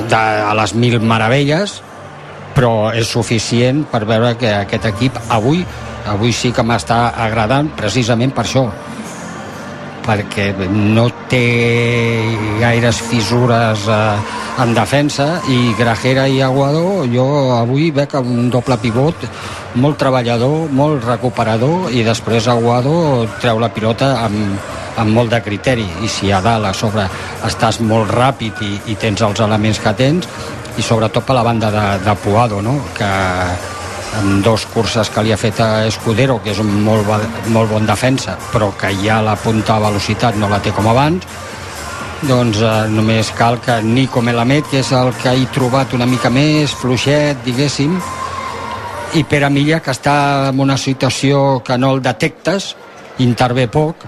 [0.09, 1.79] de, a les mil meravelles
[2.53, 5.63] però és suficient per veure que aquest equip avui
[6.09, 8.67] avui sí que m'està agradant precisament per això.
[10.03, 11.45] Perquè no té
[12.59, 13.99] gaires fissures eh,
[14.63, 19.23] en defensa i Grajera i Aguado jo avui veig un doble pivot
[19.79, 24.59] molt treballador, molt recuperador i després Aguado treu la pilota amb,
[24.97, 27.05] amb molt de criteri i si a dalt a sobre
[27.47, 30.27] estàs molt ràpid i, i tens els elements que tens
[30.77, 32.79] i sobretot per la banda de, de Puado no?
[32.97, 33.09] que
[34.19, 37.09] amb dos curses que li ha fet a Escudero, que és un molt,
[37.49, 41.25] molt bon defensa, però que ja la punta a velocitat no la té com abans,
[42.23, 46.29] doncs eh, només cal que Nico Melamed, que és el que he trobat una mica
[46.29, 47.97] més fluixet, diguéssim,
[49.13, 50.15] i Pere Milla, que està
[50.49, 52.73] en una situació que no el detectes,
[53.21, 54.07] intervé poc,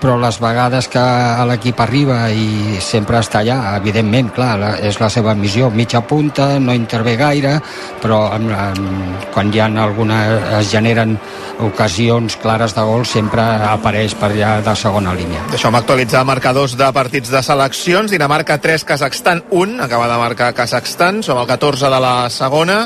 [0.00, 1.04] però les vegades que
[1.50, 6.54] l'equip arriba i sempre està allà, evidentment, clar, la, és la seva missió, mitja punta,
[6.62, 7.58] no intervé gaire,
[8.02, 10.22] però amb, amb, quan hi ha alguna,
[10.60, 11.18] es generen
[11.58, 15.42] ocasions clares de gol, sempre apareix per allà de segona línia.
[15.50, 18.12] Deixeu-me actualitzar marcadors de partits de seleccions.
[18.14, 19.78] Dinamarca 3, Kazakhstan 1.
[19.82, 21.22] Acaba de marcar Kazakhstan.
[21.26, 22.80] Som el 14 de la segona.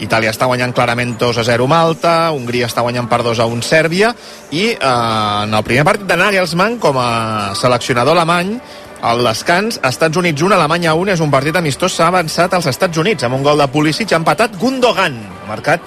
[0.00, 2.14] Itàlia està guanyant clarament 2 a 0 Malta.
[2.36, 4.12] Hongria està guanyant per 2 a 1 Sèrbia.
[4.50, 8.58] I eh, en el primer partit de Nagelsmann, com a seleccionador alemany,
[9.02, 12.98] al descans, Estats Units 1, Alemanya 1, és un partit amistós, s'ha avançat als Estats
[12.98, 15.16] Units, amb un gol de Pulisic, ha empatat Gundogan,
[15.48, 15.80] marcat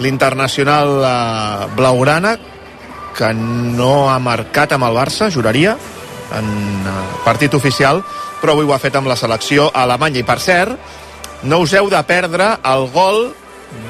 [0.00, 2.36] l'internacional eh, blaugrana,
[3.16, 5.76] que no ha marcat amb el Barça, juraria,
[6.36, 6.48] en
[6.86, 8.02] eh, partit oficial,
[8.40, 10.20] però avui ho ha fet amb la selecció alemanya.
[10.20, 10.76] I per cert,
[11.44, 13.34] no us heu de perdre el gol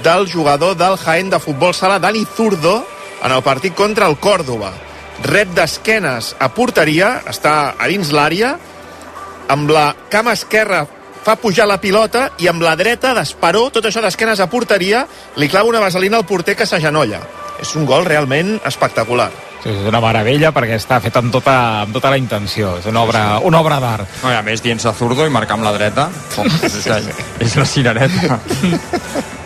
[0.02, 2.84] del jugador del Jaén de futbol sala, Dani Zurdo,
[3.22, 4.85] en el partit contra el Còrdoba.
[5.24, 8.56] Rep d'esquenes a porteria, està a dins l'àrea,
[9.48, 10.84] amb la cama esquerra
[11.26, 15.06] fa pujar la pilota i amb la dreta d'esperó, tot això d'esquenes a porteria,
[15.40, 17.18] li clava una vaselina al porter que s'agenolla.
[17.58, 19.30] És un gol realment espectacular.
[19.64, 22.76] Sí, és una meravella perquè està fet amb tota, amb tota la intenció.
[22.78, 24.20] És una obra, una obra d'art.
[24.22, 26.06] No, a més, dient-se zurdo i marcar amb la dreta,
[26.38, 28.38] oh, és, és la cirereta.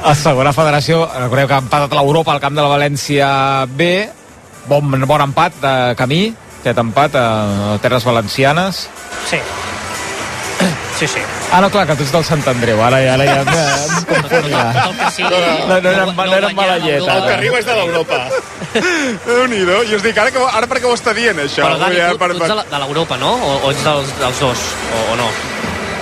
[0.04, 3.30] A segona federació, recordeu que ha empatat l'Europa al camp de la València
[3.72, 3.90] B.
[4.70, 6.28] Bon, bon empat de camí,
[6.60, 7.26] aquest empat a
[7.82, 8.84] Terres Valencianes.
[9.26, 9.40] Sí.
[11.00, 11.22] Sí, sí.
[11.50, 12.78] Ah, no, clar, que tu ets del Sant Andreu.
[12.84, 14.64] Ara, ara ja em, em confonia.
[15.00, 15.30] Que sigui.
[15.32, 17.02] No, no, era, no, era mala llet.
[17.02, 18.20] El que arriba és de l'Europa.
[19.26, 19.82] Déu-n'hi-do.
[19.90, 21.64] I us dic, ara, que, ara per què ho està dient, això?
[21.64, 23.32] Però, Dani, tu, tu ets de l'Europa, no?
[23.40, 24.68] O, o ets dels, dels dos?
[24.92, 25.32] O, o no?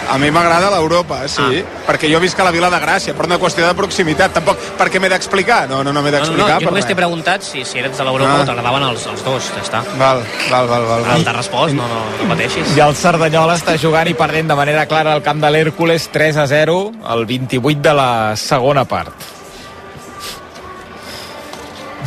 [0.09, 1.83] A mi m'agrada l'Europa, sí, ah.
[1.85, 4.33] perquè jo visc a la Vila de Gràcia, per una qüestió de proximitat.
[4.39, 5.67] Tampoc, per què m'he d'explicar?
[5.69, 6.55] No, no, no m'he No, no, d'explicar.
[6.55, 8.41] no, jo només t'he preguntat si, si eres de l'Europa Ah.
[8.41, 9.83] o t'agradaven els, els dos, ja està.
[10.01, 11.05] Val, val, val, val.
[11.05, 12.73] Ara t'ha respost, no, no, no pateixis.
[12.77, 16.37] I el Cerdanyola està jugant i perdent de manera clara al camp de l'Hèrcules 3
[16.41, 19.13] a 0 al 28 de la segona part.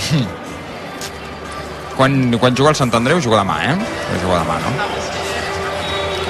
[1.98, 3.76] Quan, quan juga el Sant Andreu, juga demà, eh?
[4.24, 4.72] Juga demà, no?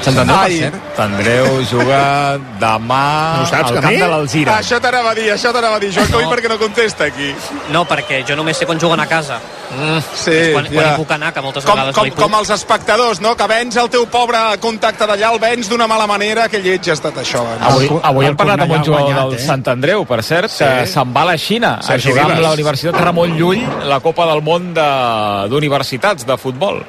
[0.01, 0.75] Sant Andreu, per Ai, cert.
[0.97, 4.57] Sant Andreu juga demà No saps, al a camp de l'Alzira.
[4.59, 5.91] Això t'anava a dir, això t'anava a dir.
[5.91, 6.29] Joan No.
[6.31, 7.33] perquè no contesta aquí.
[7.71, 9.39] No, perquè jo només sé quan juguen a casa.
[9.71, 10.93] Mm, sí, És quan, quan ja.
[10.93, 12.19] hi puc anar, que moltes com, vegades com, no hi puc.
[12.19, 13.35] com els espectadors, no?
[13.37, 16.93] Que vens el teu pobre contacte d'allà, el vens d'una mala manera, que lleig ha
[16.93, 17.39] estat això.
[17.59, 17.67] No?
[17.69, 19.45] Avui, avui hem el parlat amb un jugador guanyat, del eh?
[19.45, 20.65] Sant Andreu, per cert, Sí.
[20.65, 23.99] que se'n va a la Xina a Sergi jugar amb la Universitat Ramon Llull la
[24.01, 26.83] Copa del Món de- d'Universitats de, futbol.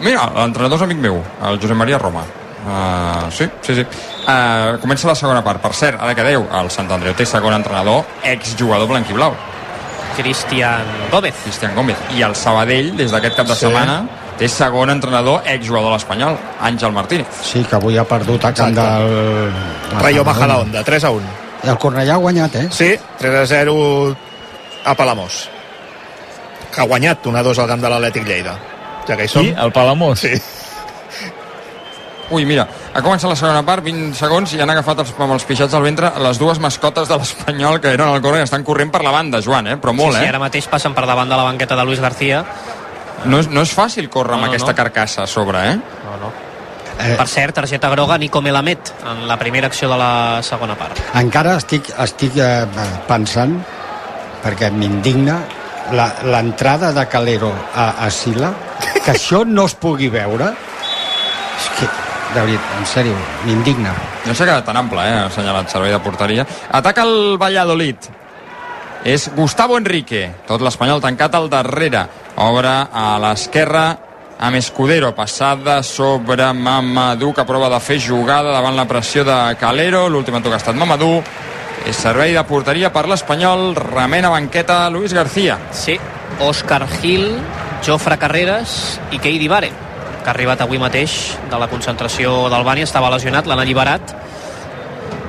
[0.00, 2.22] Mira, l'entrenador és amic meu, el Josep Maria Roma.
[2.68, 3.84] Uh, sí, sí, sí.
[4.26, 5.60] Uh, comença la segona part.
[5.62, 9.34] Per cert, ara que deu, el Sant Andreu té segon entrenador, exjugador blanc i blau,
[10.16, 11.34] Cristian Gómez.
[11.44, 11.96] Cristian Gómez.
[12.16, 13.60] I el Sabadell, des d'aquest cap de Sí.
[13.66, 14.00] setmana,
[14.38, 17.26] té segon entrenador, exjugador a l'Espanyol, Àngel Martínez.
[17.42, 19.52] Sí, que avui ha perdut a camp del...
[20.00, 21.22] Rayo Majadahonda, 3 a 1.
[21.64, 22.68] I el Cornellà ha guanyat, eh?
[22.70, 24.16] Sí, 3 a 0
[24.84, 25.48] a Palamós.
[26.74, 28.56] Que ha guanyat 1 a 2 al camp de l'Atlètic Lleida.
[29.08, 29.44] Ja que hi som.
[29.46, 30.20] Sí, el Palamós.
[30.20, 30.34] Sí.
[32.30, 35.46] Ui, mira, ha començat la segona part, 20 segons, i han agafat els, amb els
[35.48, 38.90] pixats al ventre les dues mascotes de l'Espanyol que eren al córner i estan corrent
[38.92, 39.76] per la banda, Joan, eh?
[39.80, 40.32] però molt, sí, sí, eh?
[40.34, 42.42] ara mateix passen per davant de la banqueta de Luis García.
[43.24, 44.76] No és, no és fàcil córrer No, amb no, aquesta no.
[44.82, 45.78] carcassa a sobre, eh?
[46.04, 46.30] No, no.
[46.98, 47.14] Eh.
[47.16, 51.00] Per cert, targeta groga a Nico Melamed en la primera acció de la segona part.
[51.16, 52.66] Encara estic, estic eh,
[53.08, 53.56] pensant,
[54.44, 55.40] perquè m'indigna,
[55.96, 58.52] la- l'entrada de Calero a, a Sila,
[59.04, 60.52] que això no es pugui veure,
[61.58, 61.88] és que,
[62.34, 63.16] de veritat, en sèrio,
[63.46, 63.94] m'indigna.
[64.26, 65.24] No s'ha quedat tan ample, eh?
[65.26, 66.46] Assenyalat servei de porteria.
[66.70, 68.10] Ataca el Valladolid.
[69.08, 70.26] És Gustavo Enrique.
[70.46, 72.04] Tot l'Espanyol tancat al darrere.
[72.42, 73.86] Obre a l'esquerra
[74.38, 75.14] amb Escudero.
[75.14, 80.08] Passada sobre Mamadou, que prova de fer jugada davant la pressió de Calero.
[80.08, 81.22] L'últim en tocar ha estat Mamadou.
[81.86, 83.72] És servei de porteria per l'Espanyol.
[83.78, 85.58] Remena banqueta Luis García.
[85.72, 85.96] Sí,
[86.44, 87.38] Òscar Gil,
[87.84, 93.10] Jofre Carreras i Keidi Bare, que ha arribat avui mateix de la concentració d'Albània, estava
[93.14, 94.14] lesionat, l'han alliberat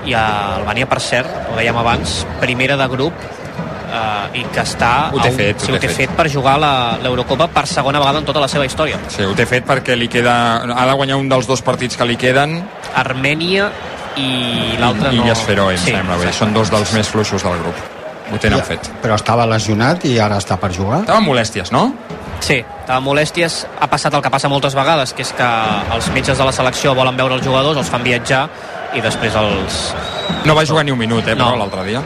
[0.10, 0.24] i a
[0.58, 5.30] Albània, per cert, ho dèiem abans, primera de grup eh, i que està Ho té
[5.30, 5.97] un- fet, ho sí, ho té té fet.
[6.10, 8.97] fet per jugar la- l'Eurocopa per segona vegada en tota la seva història.
[9.08, 10.64] Sí, ho té fet perquè li queda...
[10.76, 12.64] Ha de guanyar un dels dos partits que li queden
[12.95, 13.70] Armènia
[14.18, 15.32] i l'altre i no...
[15.32, 16.24] Esferó, em Sí, sembla bé.
[16.28, 16.38] exacte.
[16.39, 17.76] Són dos dels més fluixos del grup.
[18.34, 18.89] Ho tenen Ja, fet.
[19.02, 21.00] Però estava lesionat i ara està per jugar.
[21.02, 21.93] Estava amb molèsties, no?
[22.39, 23.65] Sí, amb molèsties.
[23.79, 25.49] Ha passat el que passa moltes vegades, que és que
[25.95, 28.45] els metges de la selecció volen veure els jugadors, els fan viatjar
[28.95, 29.81] i després els...
[30.45, 31.55] No va jugar ni un minut, eh, però No.
[31.59, 32.01] l'altre dia.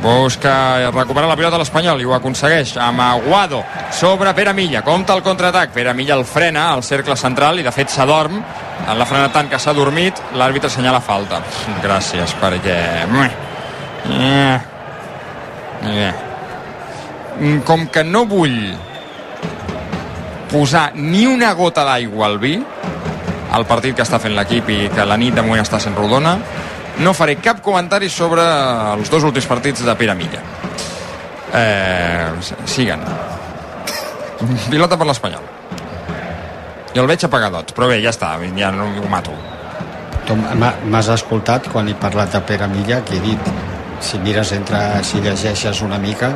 [0.00, 3.60] Busca recuperar la pilota a l'Espanyol i ho aconsegueix amb Aguado
[3.92, 4.80] sobre Pere Milla.
[4.82, 5.74] Compta el contraatac.
[5.74, 8.40] Pere Milla el frena al cercle central i de fet s'adorm.
[8.96, 10.16] L'ha frenat tant que s'ha dormit.
[10.40, 11.42] L'àrbitre assenyala falta.
[11.84, 12.78] Gràcies, perquè...
[14.08, 14.60] Eh.
[15.84, 16.29] Eh.
[17.66, 18.58] Com que no vull
[20.50, 22.56] posar ni una gota d'aigua al vi
[23.50, 26.36] al partit que està fent l'equip i que la nit de moment està sent rodona
[27.00, 28.44] no faré cap comentari sobre
[28.96, 30.42] els dos últims partits de Pere Milla
[31.54, 32.28] eh,
[32.66, 33.00] siguen.
[34.70, 35.48] Pilota per l'Espanyol.
[36.94, 39.34] I el veig apagadot però bé, ja està, ja no ho mato.
[40.30, 43.50] M'has escoltat quan he parlat de Pere Milla, que he dit
[44.00, 46.32] si mires entre, si llegeixes una mica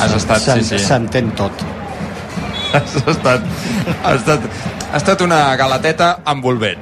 [0.00, 0.78] Has estat, sí, sí.
[0.78, 1.52] s'entén tot
[2.72, 3.42] has estat,
[4.02, 4.40] ha estat,
[4.92, 6.80] ha estat una galateta envolvent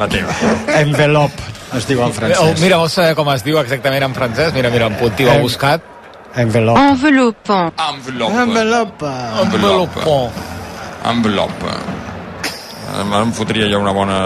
[0.00, 0.32] la teva
[0.80, 1.42] envelope
[1.76, 4.54] es diu en Oh, francès mira, vols saber com es diu exactament en francès?
[4.56, 5.82] Mira, mira, en Puntí ho ha buscat.
[6.40, 7.58] envelope Enveloppe.
[7.90, 9.12] envelope envelope
[9.44, 10.06] envelope
[11.10, 11.70] envelope
[13.00, 14.18] em, em fotria ja una bona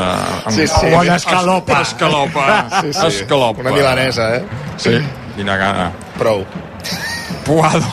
[0.48, 0.90] Sí, sí.
[0.94, 1.80] bona escalopa.
[1.82, 2.46] escalopa
[2.82, 3.06] Sí, sí.
[3.06, 4.44] escalopa Una milanesa, eh?
[4.76, 4.94] sí,
[5.36, 6.44] quina gana Prou.
[7.44, 7.84] Puado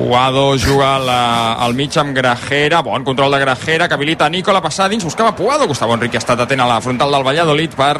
[0.00, 4.62] Puado juga la, al mig amb Grajera, bon control de Grajera, que habilita Nico, la
[4.64, 7.98] passada dins, buscava Puado, Gustavo Enrique ha estat atent a la frontal del Valladolid per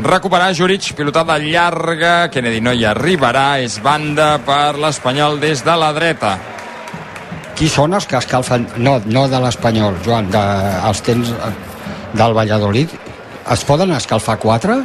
[0.00, 5.92] recuperar Juric, pilotada llarga, Kennedy no hi arribarà, és banda per l'Espanyol des de la
[5.92, 6.32] dreta.
[7.60, 10.44] qui són els que escalfen no, no de l'Espanyol, Joan de,
[10.88, 11.50] els temps eh,
[12.16, 12.88] del Valladolid
[13.52, 14.80] es poden escalfar quatre?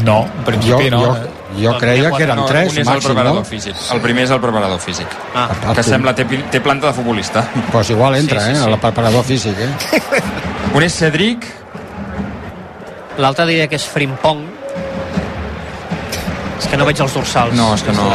[0.00, 1.02] No, en jo, principi no.
[1.04, 1.43] jo, eh?
[1.58, 3.44] Jo creia que eren no, tres un és el màxim, preparador no?
[3.44, 3.76] físic.
[3.94, 5.06] El primer és el preparador físic.
[5.34, 7.46] Ah, que sembla té, té planta de futbolista.
[7.72, 8.70] Pues igual entra, Sí, sí, eh, sí.
[8.70, 10.22] el preparador físic, eh?
[10.74, 11.46] Un és Cedric,
[13.18, 14.40] L'altre diria que és Frimpong.
[16.58, 17.54] És que no veig els dorsals.
[17.54, 18.08] No, és que no,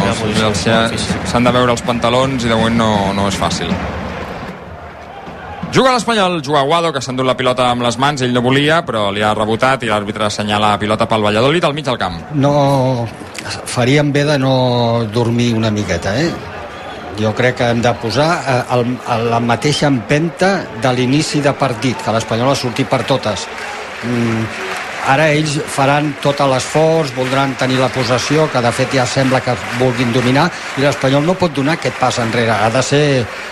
[1.30, 3.72] s'han de veure els pantalons i de moment no, no és fàcil.
[5.72, 8.82] Juga l'Espanyol, juga Aguado, que s'ha endut la pilota amb les mans, ell no volia,
[8.86, 12.20] però li ha rebotat i l'àrbitre assenyala la pilota pel Valladolid al mig del camp.
[12.34, 13.08] no
[13.46, 16.32] faríem bé de no dormir una miqueta, eh?
[17.20, 21.54] Jo crec que hem de posar eh, el, el, la mateixa empenta de l'inici de
[21.54, 23.44] partit, que l'Espanyol ha sortit per totes.
[24.08, 24.46] Mm,
[25.12, 29.56] ara ells faran tot l'esforç, voldran tenir la possessió, que de fet ja sembla que
[29.80, 32.56] vulguin dominar, i l'Espanyol no pot donar aquest pas enrere.
[32.56, 33.04] Ha de, ser,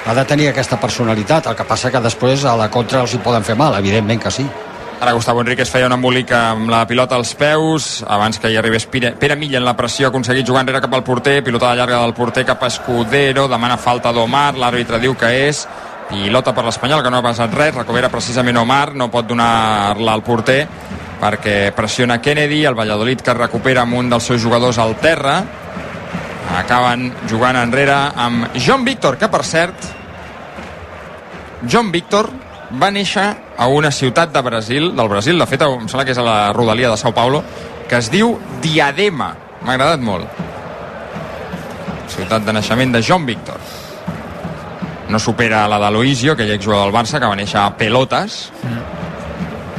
[0.06, 1.52] ha de tenir aquesta personalitat.
[1.52, 4.32] El que passa que després a la contra els hi poden fer mal, evidentment que
[4.32, 4.48] sí.
[5.00, 8.56] Ara Gustavo Enrique es feia un embolic amb la pilota als peus, abans que hi
[8.58, 11.76] arribés Pere, Pere Milla en la pressió, ha aconseguit jugar enrere cap al porter, pilotada
[11.78, 15.60] llarga del porter cap a Escudero, demana falta d'Omar, l'àrbitre diu que és
[16.10, 20.26] pilota per l'Espanyol, que no ha passat res, recupera precisament Omar, no pot donar-la al
[20.26, 20.64] porter,
[21.22, 25.38] perquè pressiona Kennedy, el Valladolid que recupera amb un dels seus jugadors al terra,
[26.58, 29.90] acaben jugant enrere amb John Víctor, que per cert,
[31.70, 33.26] John Víctor va néixer
[33.58, 36.38] a una ciutat de Brasil, del Brasil, de fet, em sembla que és a la
[36.54, 37.44] rodalia de Sao Paulo,
[37.88, 39.34] que es diu Diadema.
[39.64, 40.44] M'ha agradat molt.
[42.12, 43.60] Ciutat de naixement de John Víctor.
[45.08, 48.50] No supera la de Loisio, que ja exjugador del Barça, que va néixer a Pelotas,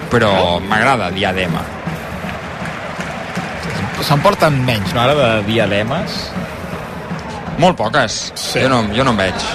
[0.08, 1.66] però m'agrada Diadema.
[4.06, 6.18] S'emporten menys, no, ara, de diademes?
[7.58, 8.18] Molt poques.
[8.38, 8.62] Sí.
[8.62, 9.48] Jo, no, jo no en veig.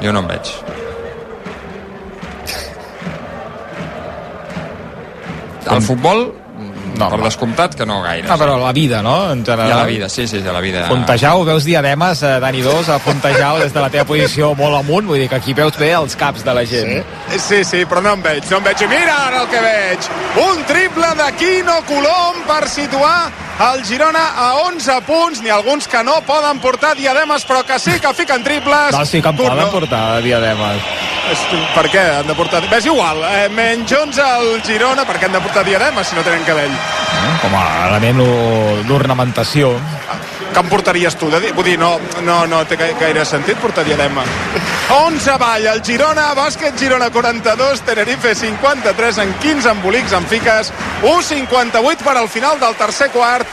[0.00, 0.65] Jo no en veig.
[5.70, 6.28] El futbol,
[6.96, 8.28] no, per descomptat que no gaire.
[8.30, 9.30] Ah, però la vida, no?
[9.32, 9.68] En general.
[9.68, 10.86] I a la vida, sí, sí, a la vida.
[10.88, 15.08] Fontejau, veus diademes, eh, Dani 2, a Fontejau des de la teva posició molt amunt,
[15.10, 17.02] vull dir que aquí veus bé els caps de la gent.
[17.30, 18.86] Sí, sí, sí però no en veig, no en veig.
[18.86, 20.08] I mira ara el que veig.
[20.46, 23.18] Un triple de Quino Colom per situar
[23.72, 27.98] el Girona a 11 punts, ni alguns que no poden portar diademes, però que sí
[28.00, 28.92] que fiquen triples.
[28.92, 31.15] No, sí que en poden portar diademes.
[31.74, 32.62] Per què han de portar...
[32.76, 36.46] És igual, eh, menys 11 al Girona, perquè han de portar diademes si no tenen
[36.46, 36.74] cabell.
[37.42, 38.22] Com a element
[38.86, 39.74] d'ornamentació.
[40.56, 41.26] Que em portaries tu?
[41.28, 41.50] De dir?
[41.52, 44.22] Vull dir, no, no, no té gaire sentit portar diadema.
[44.96, 52.00] 11 avall, el Girona, bàsquet Girona 42, Tenerife 53 en 15 embolics en fiques, 1'58
[52.06, 53.44] per al final del tercer quart.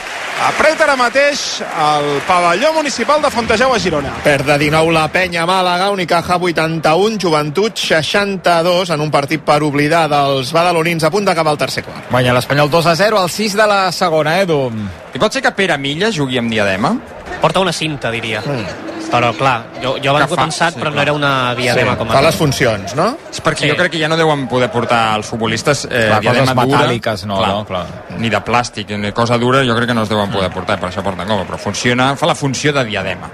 [0.48, 4.16] Apreta ara mateix el pavelló municipal de Fontejau a Girona.
[4.24, 10.08] Perd de 19 la penya Màlaga, Unicaja 81, Joventut 62 en un partit per oblidar
[10.08, 12.08] dels badalonins a punt d'acabar el tercer quart.
[12.16, 14.70] Guanya l'Espanyol 2 a 0 al 6 de la segona, Edu.
[15.14, 16.96] I pot ser que Pere Milla jugui amb diadema?
[17.42, 18.42] Porta una cinta, diria.
[18.42, 18.92] Mm.
[19.14, 20.96] Però, clar, jo, jo abans ho he pensat, sí, però clar.
[20.96, 23.06] no era una diadema sí, com a Fa les funcions, no?
[23.30, 23.70] És perquè sí.
[23.70, 27.26] jo crec que ja no deuen poder portar els futbolistes eh, clar, diadema coses metàl·liques,
[27.30, 27.84] no, clar, no, clar.
[28.18, 30.90] Ni de plàstic, ni cosa dura, jo crec que no es deuen poder portar, per
[30.90, 33.30] això porten com, però funciona, fa la funció de diadema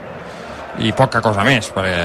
[0.80, 2.04] i poca cosa més, perquè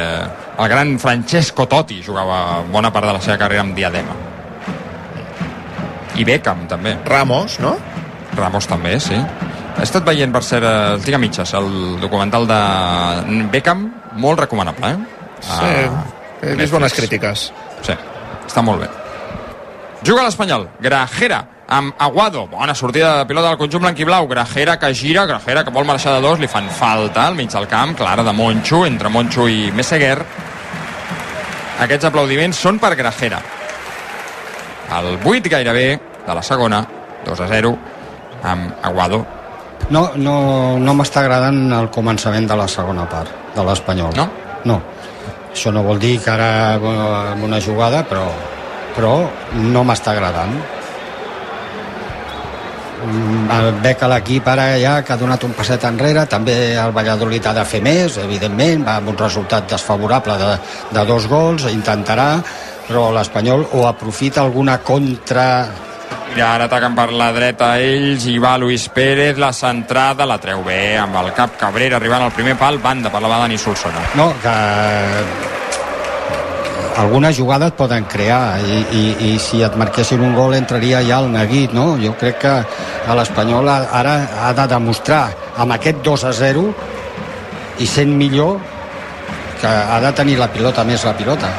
[0.59, 4.14] el gran Francesco Totti jugava bona part de la seva carrera amb diadema.
[6.14, 6.95] I Beckham, també.
[7.07, 7.75] Ramos, no?
[8.39, 9.18] Ramos també, sí.
[9.75, 12.59] He estat veient, per ser, el tinc a mitges, el documental de
[13.51, 13.89] Beckham,
[14.22, 15.25] molt recomanable, eh?
[15.43, 15.72] Sí,
[16.47, 17.49] he vist bones crítiques.
[17.83, 17.97] Sí,
[18.47, 18.89] està molt bé.
[20.07, 21.41] Juga l'Espanyol, Grajera,
[21.75, 25.89] amb Aguado, bona sortida de pilota del conjunt blanquiblau, Grajera que gira, Grajera que vol
[25.89, 29.49] marxar de dos, li fan falta al mig del camp, clara de Monxo, entre Monxo
[29.51, 30.18] i Messeguer.
[31.83, 33.43] Aquests aplaudiments són per Grajera.
[34.95, 35.89] El 8 gairebé
[36.27, 36.85] de la segona,
[37.27, 37.79] 2 a 0,
[38.45, 39.25] amb Aguado
[39.91, 40.35] no, no,
[40.80, 44.14] no m'està agradant el començament de la segona part de l'Espanyol.
[44.16, 44.28] No?
[44.64, 44.80] No.
[45.53, 48.24] Això no vol dir que ara amb una jugada, però,
[48.97, 49.12] però
[49.61, 50.57] no m'està agradant.
[53.85, 57.53] Veig que l'equip ara ja que ha donat un passet enrere, també el Valladolid ha
[57.59, 60.53] de fer més, evidentment, va amb un resultat desfavorable de,
[60.97, 62.39] de dos gols, intentarà,
[62.89, 65.47] però l'Espanyol o aprofita alguna contra
[66.35, 70.64] Mira, ara ataquen per la dreta ells, i va Luis Pérez, la centrada, la treu
[70.66, 74.01] bé, amb el cap Cabrera arribant al primer pal, banda per la va Dani Solsona.
[74.18, 74.55] No, que
[77.05, 81.30] algunes jugades poden crear i, i, i si et marquessin un gol entraria ja el
[81.30, 81.93] neguit, no?
[82.03, 82.55] Jo crec que
[83.14, 84.16] l'Espanyol ara
[84.49, 86.64] ha de demostrar amb aquest 2 a 0
[87.78, 88.59] i sent millor
[89.62, 91.53] que ha de tenir la pilota més la pilota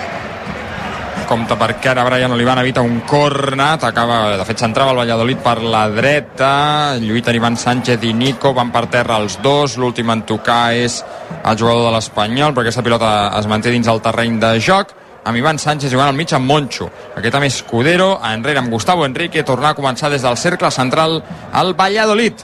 [1.30, 5.58] compte perquè ara Brian Olivan evita un cornat acaba, de fet s'entrava el Valladolid per
[5.62, 10.74] la dreta lluiten Ivan Sánchez i Nico van per terra els dos, l'últim en tocar
[10.78, 11.00] és
[11.44, 14.96] el jugador de l'Espanyol perquè aquesta pilota es manté dins el terreny de joc
[15.26, 19.44] amb Ivan Sánchez jugant al mig amb Moncho aquest amb Escudero, enrere amb Gustavo Enrique
[19.44, 21.22] tornar a començar des del cercle central
[21.54, 22.44] al Valladolid.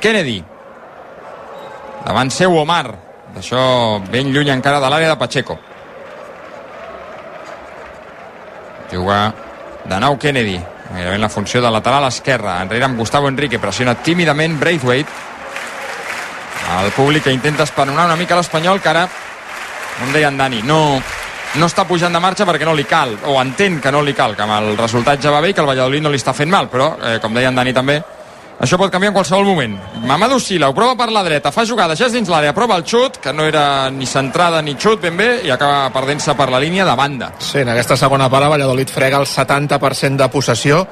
[0.00, 0.40] Kennedy.
[2.06, 2.86] Davant seu Omar.
[3.34, 5.58] D'això ben lluny encara de l'àrea de Pacheco
[8.92, 9.32] juga
[9.84, 10.60] de nou Kennedy.
[10.92, 13.58] Gairebé en la funció de lateral esquerra enrere amb Gustavo Enrique.
[13.58, 15.10] Pressiona tímidament Braithwaite.
[16.82, 19.08] El públic que intenta esperonar una mica l'Espanyol que ara
[19.98, 21.00] com deia en Dani no,
[21.58, 24.36] no està pujant de marxa perquè no li cal o entén que no li cal
[24.36, 26.50] que amb el resultat ja va bé i que el Valladolid no li està fent
[26.50, 27.98] mal però eh, com deia en Dani també
[28.62, 29.72] això pot canviar en qualsevol moment.
[30.06, 32.84] Mamadou Sila ho prova per la dreta, fa jugada, ja és dins l'àrea, prova el
[32.86, 36.60] xut, que no era ni centrada ni xut ben bé, i acaba perdent-se per la
[36.62, 37.32] línia de banda.
[37.42, 40.86] Sí, en aquesta segona part Valladolid frega el 70% de possessió.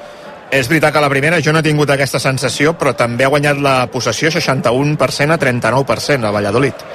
[0.51, 3.63] És veritat que la primera jo no he tingut aquesta sensació, però també ha guanyat
[3.63, 6.85] la possessió 61% a 39% a Valladolid.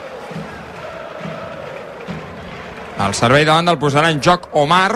[3.01, 4.93] El servei davant del posarà en joc Omar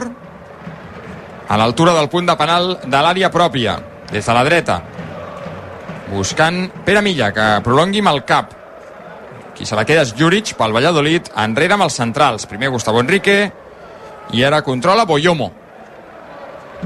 [1.49, 3.81] a l'altura del punt de penal de l'àrea pròpia,
[4.13, 4.83] des de la dreta
[6.11, 8.57] buscant Pere Milla, que prolongui amb el cap.
[9.57, 12.47] Qui se la queda és Juric pel Valladolid, enrere amb els centrals.
[12.51, 13.41] Primer Gustavo Enrique
[14.33, 15.53] i ara controla Boyomo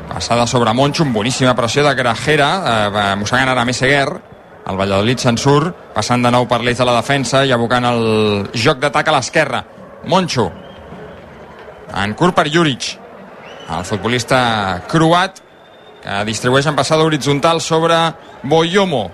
[0.09, 2.49] passada sobre Moncho, amb boníssima pressió de Grajera,
[2.91, 4.09] eh, mossegant ara Messeguer,
[4.67, 8.05] el Valladolid se'n surt, passant de nou per l'eix de la defensa i abocant el
[8.55, 9.65] joc d'atac a l'esquerra.
[10.09, 10.51] Moncho,
[11.95, 12.99] en curt per Juric,
[13.71, 15.41] el futbolista croat,
[16.05, 17.97] que distribueix en passada horitzontal sobre
[18.43, 19.07] Boyomo,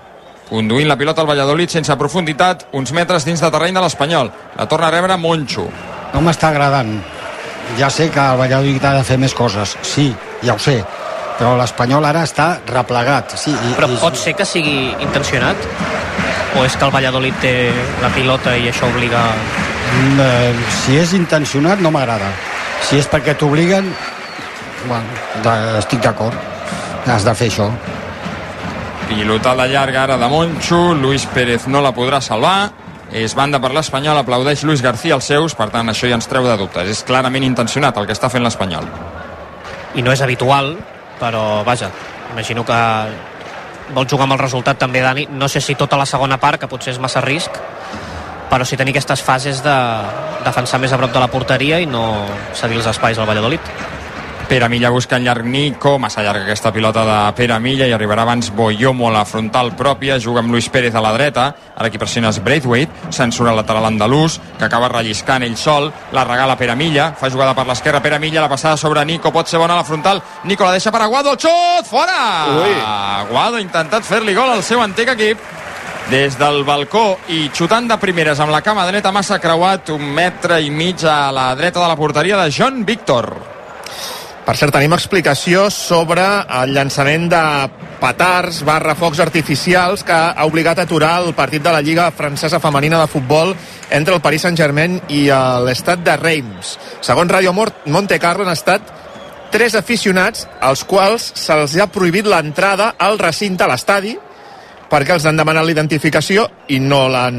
[0.49, 4.31] conduint la pilota al Valladolid sense profunditat, uns metres dins de terreny de l'Espanyol.
[4.57, 5.69] La torna a rebre Moncho.
[6.11, 6.97] No m'està agradant.
[7.79, 10.09] Ja sé que el Valladolid ha de fer més coses, sí,
[10.43, 10.81] ja ho sé,
[11.37, 13.37] però l'Espanyol ara està replegat.
[13.39, 15.69] Sí, i, Però i, pot ser que sigui intencionat?
[16.59, 17.55] O és que el Valladolid té
[18.03, 19.23] la pilota i això obliga...
[19.91, 22.27] Mm, eh, si és intencionat no m'agrada.
[22.83, 23.87] Si és perquè t'obliguen,
[24.89, 26.50] bueno, estic d'acord.
[27.05, 27.67] Has de fer això.
[29.09, 32.71] Pilotada llarga ara de Moncho, Luis Pérez no la podrà salvar,
[33.11, 36.45] és banda per l'Espanyol, aplaudeix Luis García els seus, per tant això ja ens treu
[36.47, 36.87] de dubtes.
[36.87, 38.87] És clarament intencionat el que està fent l'Espanyol.
[39.99, 40.77] I no és habitual,
[41.19, 41.91] però vaja,
[42.31, 42.79] imagino que
[43.91, 45.27] vol jugar amb el resultat també, Dani.
[45.31, 47.59] No sé si tota la segona part, que potser és massa risc,
[48.51, 49.75] però sí tenir aquestes fases de
[50.45, 52.05] defensar més a prop de la porteria i no
[52.55, 53.73] cedir els espais al Valladolid.
[54.51, 58.25] Pere Milla busca en llarg Nico, massa llarga aquesta pilota de Pere Milla i arribarà
[58.25, 62.01] abans Boyomo a la frontal pròpia, juga amb Luis Pérez a la dreta, ara qui
[62.01, 67.13] pressiona és Braithwaite, censura lateral andalús, que acaba relliscant ell sol, la regala Pere Milla,
[67.15, 69.85] fa jugada per l'esquerra Pere Milla, la passada sobre Nico, pot ser bona a la
[69.87, 72.19] frontal, Nico la deixa per Aguado, el xut, fora!
[72.57, 72.75] Ui.
[72.75, 75.47] Aguado ha intentat fer-li gol al seu antic equip,
[76.11, 80.59] des del balcó i xutant de primeres amb la cama dreta massa creuat un metre
[80.59, 83.31] i mig a la dreta de la porteria de John Víctor
[84.41, 86.23] Per cert, tenim explicació sobre
[86.61, 87.41] el llançament de
[88.01, 92.59] petards barra focs artificials que ha obligat a aturar el partit de la Lliga Francesa
[92.59, 93.53] Femenina de Futbol
[93.91, 95.27] entre el Paris Saint-Germain i
[95.67, 96.73] l'estat de Reims.
[97.05, 98.89] Segons Radio Monte Carlo han estat
[99.53, 104.15] tres aficionats als quals se'ls ha prohibit l'entrada al recinte, a l'estadi,
[104.89, 107.37] perquè els han demanat la identificació i no l'han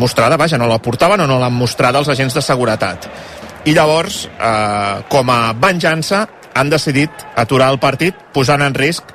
[0.00, 3.06] mostrada, vaja, no la portaven o no l'han mostrada als agents de seguretat.
[3.68, 6.24] I llavors, eh, com a venjança,
[6.58, 9.14] han decidit aturar el partit posant en risc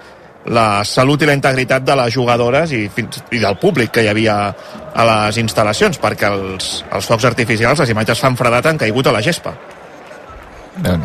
[0.54, 4.10] la salut i la integritat de les jugadores i, fins, i del públic que hi
[4.12, 4.36] havia
[4.94, 9.16] a les instal·lacions, perquè els, els focs artificials, les imatges fan fredat, han caigut a
[9.16, 9.56] la gespa.
[10.84, 11.00] déu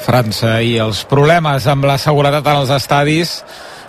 [0.00, 3.36] França i els problemes amb la seguretat en els estadis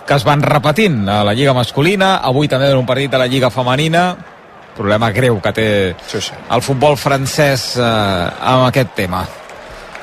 [0.06, 3.26] que es van repetint a la Lliga masculina, avui també en un partit de la
[3.26, 4.12] Lliga femenina,
[4.76, 5.68] problema greu que té
[6.06, 6.36] sí, sí.
[6.52, 9.24] el futbol francès eh, amb aquest tema.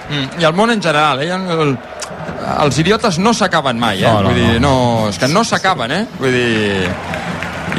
[0.10, 1.30] Mm, I el món en general, eh?
[1.32, 1.76] El,
[2.66, 4.08] els idiotes no s'acaben mai, eh?
[4.08, 4.74] No, no, Vull dir, no.
[4.74, 6.04] no, és que no s'acaben, eh?
[6.20, 6.90] Vull dir...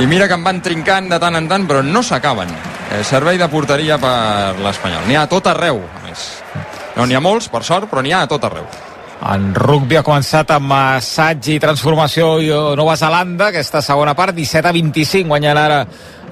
[0.02, 2.50] I mira que em van trincant de tant en tant, però no s'acaben.
[2.94, 5.04] Eh, servei de porteria per l'Espanyol.
[5.06, 6.24] N'hi ha a tot arreu, a més.
[6.96, 8.66] No n'hi ha molts, per sort, però n'hi ha a tot arreu.
[9.24, 14.36] En rugby ha començat amb assaig i transformació i eh, Nova Zelanda, aquesta segona part,
[14.36, 15.78] 17 a 25, guanyen ara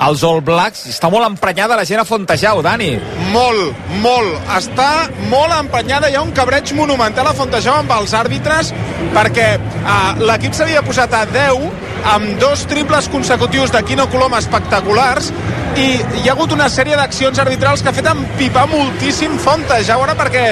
[0.08, 0.82] els All Blacks.
[0.90, 2.90] Està molt emprenyada la gent a Fontejau, Dani.
[3.32, 4.36] Molt, molt.
[4.58, 4.90] Està
[5.30, 6.10] molt emprenyada.
[6.10, 8.74] Hi ha un cabreig monumental a Fontejau amb els àrbitres
[9.16, 15.30] perquè uh, l'equip s'havia posat a 10 amb dos triples consecutius de Quino Colom espectaculars
[15.78, 15.86] i
[16.20, 20.44] hi ha hagut una sèrie d'accions arbitrals que ha fet empipar moltíssim Fontejau ara perquè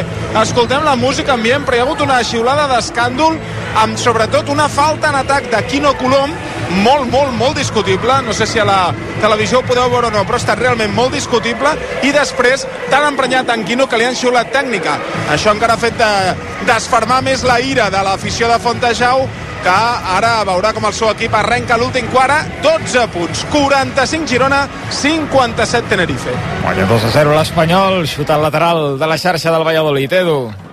[0.43, 3.37] escoltem la música ambient però hi ha hagut una xiulada d'escàndol
[3.83, 6.33] amb sobretot una falta en atac de Quino Colom
[6.71, 8.21] molt, molt, molt discutible.
[8.27, 10.95] No sé si a la televisió ho podeu veure o no però ha estat realment
[10.95, 11.75] molt discutible.
[12.07, 14.99] I després tan emprenyat en Quino que li han xiulat tècnica.
[15.31, 16.11] Això encara ha fet de,
[16.69, 19.27] desfermar més la ira de l'afició de Fontejau
[19.61, 19.73] que
[20.17, 24.63] ara veurà com el seu equip arrenca l'últim quart 12 punts, 45 Girona
[25.03, 26.33] 57 Tenerife.
[26.63, 30.70] Guanya 2 a 0 l'Espanyol, xuta al lateral de la xarxa del Valladolid, Edu.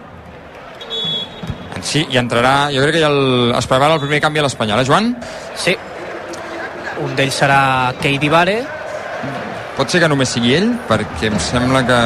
[1.84, 2.69] Sí, i entrarà...
[2.73, 5.11] Jo crec que ja el, es prepara el primer canvi a l'Espanyol, eh, Joan?
[5.55, 5.75] Sí.
[7.03, 8.57] Un d'ells serà Keidi Vare.
[9.78, 11.99] Pot ser que només sigui ell, perquè em sembla que...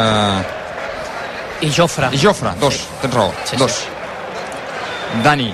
[1.68, 2.10] I Jofre.
[2.12, 2.88] I Jofre, dos, sí.
[3.04, 3.58] tens raó, Sí, sí.
[3.62, 3.82] dos.
[5.24, 5.52] Dani.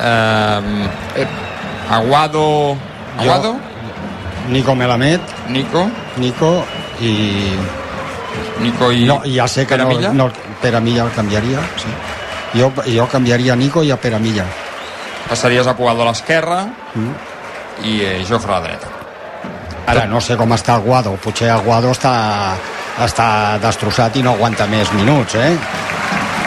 [0.00, 1.26] Eh,
[1.90, 2.76] Aguado...
[3.18, 3.56] Aguado?
[4.48, 5.20] Nico Melamed.
[5.48, 5.88] Nico.
[6.16, 6.64] Nico
[7.00, 7.54] i...
[8.60, 9.04] Nico i...
[9.04, 10.12] No, ja sé que Pere no, Milla?
[10.12, 10.30] no,
[10.62, 11.88] Pere Milla el canviaria, sí.
[12.54, 14.44] Jo, jo canviaria Nico i a Pere Milla.
[15.28, 16.62] Passaries a Aguado a l'esquerra
[16.94, 17.12] Mm.
[17.84, 18.86] i eh, Jofre a la dreta.
[19.86, 22.54] Ara no sé com està Aguado, potser Aguado està,
[23.04, 25.52] està destrossat i no aguanta més minuts, eh?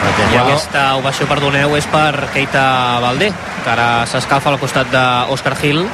[0.02, 3.30] Perquè, I aquesta ovació, perdoneu, és per Keita Valdé,
[3.64, 5.84] que ara s'escalfa al costat d'Òscar Gil,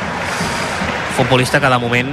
[1.17, 2.09] futbolista que de moment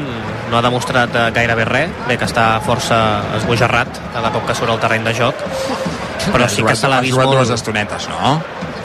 [0.52, 3.00] no ha demostrat eh, gairebé res, bé que està força
[3.40, 5.40] esbojarrat cada cop que surt al terreny de joc,
[6.34, 7.34] Però sí que se l'ha vist molt...
[7.36, 8.36] dues estonetes, no?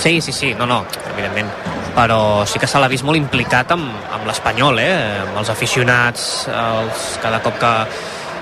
[0.00, 1.50] Sí, sí, sí, no, no, evidentment.
[1.96, 4.94] Però sí que se l'ha vist molt implicat amb, amb l'Espanyol, eh?
[5.26, 7.74] Amb els aficionats, els, cada cop que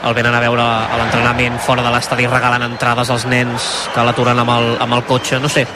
[0.08, 4.38] el venen a veure a l'entrenament fora de l'estadi regalant entrades als nens que l'aturen
[4.44, 5.66] amb, el, amb el cotxe, no sé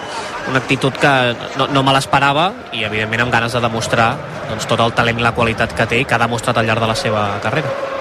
[0.48, 1.12] una actitud que
[1.58, 4.12] no, no me l'esperava i evidentment amb ganes de demostrar
[4.48, 6.82] doncs, tot el talent i la qualitat que té i que ha demostrat al llarg
[6.82, 7.91] de la seva carrera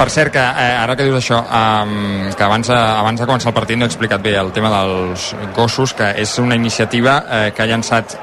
[0.00, 3.50] Per cert, que eh, ara que dius això, um, que abans, eh, abans de començar
[3.50, 7.50] el partit no he explicat bé el tema dels gossos, que és una iniciativa eh,
[7.52, 8.14] que ha llançat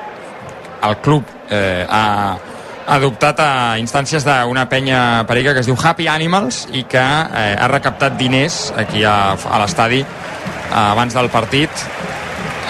[0.88, 6.64] el club eh, ha adoptat a instàncies d'una penya perica que es diu Happy Animals
[6.74, 11.86] i que eh, ha recaptat diners aquí a, a l'estadi eh, abans del partit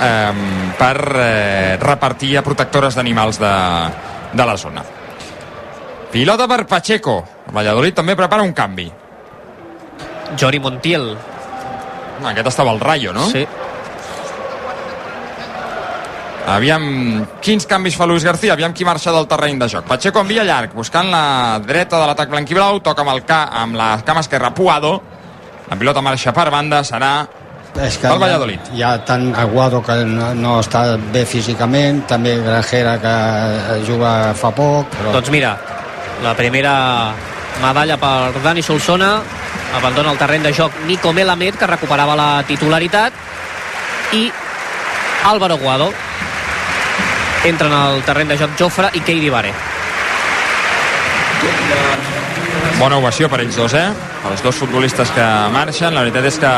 [0.04, 0.36] eh,
[0.84, 3.56] per eh, repartir a protectores d'animals de,
[4.36, 4.84] de la zona.
[6.12, 7.37] Pilota per Pacheco.
[7.48, 8.90] El Valladolid també prepara un canvi.
[10.38, 11.14] Jori Montiel.
[12.28, 13.28] Aquest estava al Rayo, no?
[13.32, 13.46] Sí.
[16.48, 19.84] Aviam quins canvis fa Luis García, aviam qui marxa del terreny de joc.
[19.88, 23.90] Pacheco envia llarg, buscant la dreta de l'atac blanquiblau, toca amb, el ca, amb la
[24.08, 24.94] cama esquerra Puado,
[25.68, 27.12] la pilota marxa per banda, serà
[27.84, 28.72] és que el Valladolid.
[28.72, 33.16] Hi ha, hi ha tant Aguado que no, no està bé físicament, també Grajera que
[33.86, 34.88] juga fa poc.
[34.96, 35.18] Però...
[35.20, 35.52] Doncs mira,
[36.24, 36.78] la primera
[37.62, 39.22] medalla per Dani Solsona,
[39.78, 43.14] abandona el terreny de joc Nico Melamed, que recuperava la titularitat,
[44.14, 44.32] i
[45.26, 45.92] Álvaro Guado.
[47.46, 49.54] Entren al terreny de joc Jofre i Keidi Bare.
[52.78, 53.88] Bona ovació per ells dos, eh?
[54.30, 55.96] Els dos futbolistes que marxen.
[55.96, 56.54] La veritat és que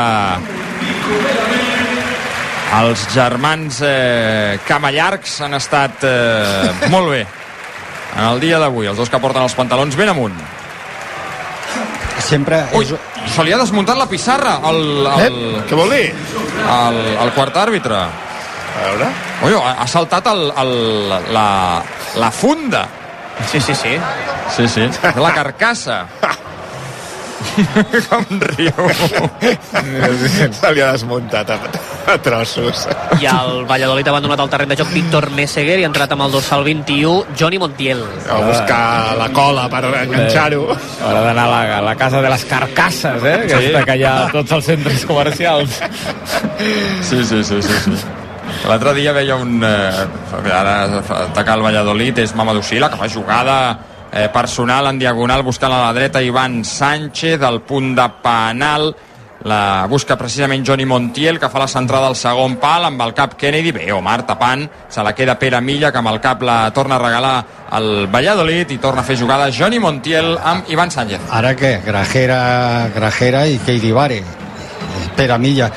[2.80, 8.88] els germans eh, Camallargs han estat eh, molt bé en el dia d'avui.
[8.90, 10.36] Els dos que porten els pantalons ben amunt.
[12.30, 14.80] Sempre Ui, se li ha desmuntat la pissarra al...
[15.06, 15.62] al Eh?
[15.68, 16.06] Què vol dir?
[16.70, 17.98] Al, al quart àrbitre.
[18.00, 19.08] A veure.
[19.48, 20.74] Ui, ha ha saltat el, el,
[21.34, 21.46] la,
[22.22, 22.86] la funda.
[23.50, 23.96] Sí, sí, sí.
[24.54, 24.86] Sí, sí.
[25.16, 26.04] La carcassa.
[28.08, 28.88] Com riu.
[30.52, 31.58] Se li ha desmuntat a,
[32.12, 32.86] a trossos.
[33.20, 36.26] I el Valladolid ha abandonat el terreny de joc Víctor Messeguer i ha entrat amb
[36.26, 38.04] el dorsal 21 Johnny Montiel.
[38.28, 38.84] A buscar
[39.18, 40.64] la cola per enganxar-ho.
[40.70, 43.36] Haurà d'anar a, la, a la casa de les carcasses, eh?
[43.46, 43.58] Sí.
[43.58, 45.82] Aquesta que hi ha tots els centres comercials.
[47.06, 48.00] Sí, sí, sí, sí, sí.
[48.68, 49.62] L'altre dia veia un...
[49.64, 53.56] Eh, ara atacar el Valladolid és Mamadou Sila, que fa jugada
[54.12, 58.94] eh, personal en diagonal buscant a la dreta Ivan Sánchez, al punt de penal.
[59.44, 63.38] La busca precisament Johnny Montiel que fa la centrada al segon pal amb el cap
[63.40, 66.98] Kennedy, bé, Omar tapant se la queda Pere Milla que amb el cap la torna
[66.98, 67.32] a regalar
[67.70, 71.24] al Valladolid i torna a fer jugada Johnny Montiel amb Ivan Sánchez.
[71.30, 71.78] Ara què?
[71.86, 73.96] Grajera, Grajera i Keidi
[75.16, 75.70] Pere Milla.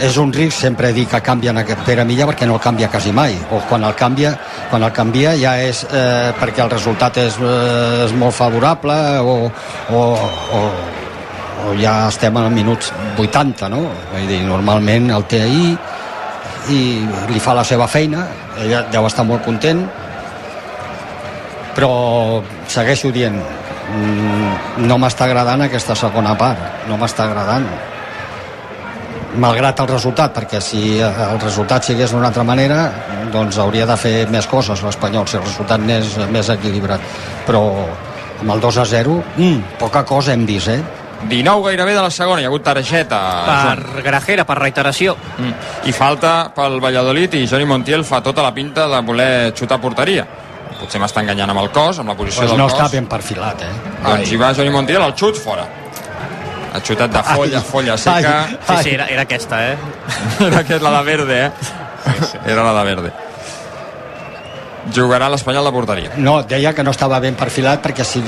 [0.00, 3.12] És un risc sempre dir que canvien aquest Pere Milla perquè no el canvia quasi
[3.12, 3.36] mai.
[3.50, 4.34] O quan el canvia,
[4.70, 9.36] quan el canvia ja és eh, perquè el resultat és, eh, és molt favorable o,
[9.90, 10.02] o,
[10.58, 10.64] o,
[11.68, 13.86] o ja estem en minuts 80, no?
[14.12, 15.74] Vull dir, normalment el té ahir
[16.70, 16.80] i
[17.32, 18.26] li fa la seva feina,
[18.60, 19.80] ella deu estar molt content,
[21.74, 27.66] però segueixo dient mm, no m'està agradant aquesta segona part no m'està agradant
[29.38, 32.80] malgrat el resultat perquè si el resultat sigués d'una altra manera
[33.32, 37.04] doncs hauria de fer més coses l'Espanyol si el resultat n'és més equilibrat
[37.46, 37.62] però
[38.40, 40.80] amb el 2 a 0 mm, poca cosa hem vist eh?
[41.28, 43.82] 19 gairebé de la segona, hi ha hagut targeta Joan.
[43.92, 45.16] Per Grajera, per reiteració.
[45.36, 45.50] Mm.
[45.90, 49.82] I falta pel Valladolid i Johnny Montiel fa tota la pinta de voler xutar a
[49.82, 50.24] porteria.
[50.80, 52.78] Potser m'està enganyant amb el cos, amb la posició pues del no cos.
[52.78, 53.70] està ben perfilat eh?
[54.06, 55.66] Doncs hi va Johnny Montiel, el xut fora.
[56.72, 58.34] Ha xutat de folla, Ai, folla seca.
[58.44, 59.76] ai, Sí, sí, era, era aquesta, eh?
[60.46, 61.50] Era aquest, la de verde, eh?
[62.46, 63.12] Era la de verde.
[64.94, 66.10] Jugarà l'Espanyol de porteria.
[66.16, 68.22] No, deia que no estava ben perfilat perquè si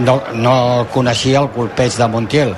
[0.00, 0.54] no, no
[0.94, 2.54] coneixia el colpeig de Montiel.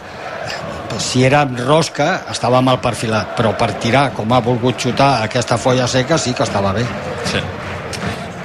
[1.03, 5.57] Si era amb rosca, estava mal perfilat, però per tirar, com ha volgut xutar aquesta
[5.59, 6.85] folla seca, sí que estava bé.
[7.33, 7.41] Sí.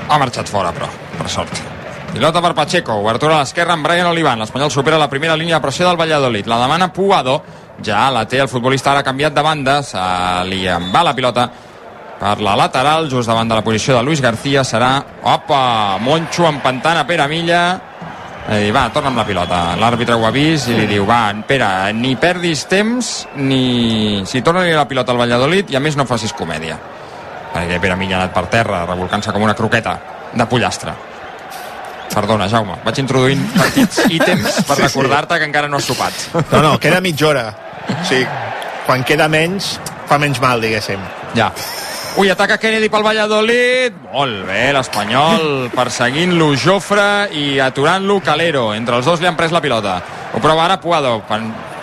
[0.08, 0.88] Ha marxat fora, però,
[1.20, 1.60] per sort.
[2.14, 4.40] Pilota per Pacheco, obertura a l'esquerra amb Brian Olivan.
[4.42, 6.48] L'Espanyol supera la primera línia de pressió del Valladolid.
[6.48, 7.42] La demana Puado,
[7.84, 10.02] ja la té el futbolista ara canviat de banda, se
[10.50, 11.46] li en va la pilota
[12.18, 16.98] per la lateral, just davant de la posició de Luis García, serà, opa, Moncho empantant
[16.98, 17.62] a Pere Milla,
[18.48, 19.60] i va, torna amb la pilota.
[19.78, 24.24] L'àrbitre ho ha vist i li diu, va, Pere, ni perdis temps, ni...
[24.26, 26.80] Si torna la pilota al Valladolid i a més no facis comèdia.
[27.54, 30.00] Perquè Pere Milla ha anat per terra, revolcant-se com una croqueta
[30.34, 30.96] de pollastre.
[32.14, 34.88] Perdona, Jaume, vaig introduint petits ítems per Sí, sí.
[34.88, 36.14] recordar-te que encara no has sopat.
[36.52, 37.46] No, no, queda mitja hora.
[37.88, 38.26] O sigui,
[38.88, 39.76] quan queda menys,
[40.10, 41.00] fa menys mal, diguéssim.
[41.36, 41.52] Ja.
[42.18, 43.94] Ui, ataca Kennedy pel Valladolid.
[44.10, 48.72] Molt bé, l'Espanyol perseguint-lo Jofre i aturant-lo Calero.
[48.74, 50.00] Entre els dos li han pres la pilota.
[50.34, 51.20] Ho prova ara Puado.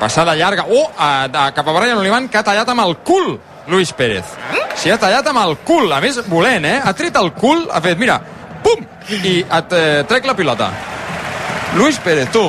[0.00, 0.64] Passada llarga.
[0.66, 3.36] Oh, a, a, cap a Brian Olivan, que ha tallat amb el cul
[3.70, 4.34] Luis Pérez.
[4.74, 5.86] S'hi ha tallat amb el cul.
[5.94, 6.80] A més, volent, eh?
[6.82, 8.18] Ha tret el cul, ha fet, mira,
[8.64, 8.84] pum!
[9.22, 10.70] I et eh, trec la pilota.
[11.76, 12.48] Luis Pérez, tu.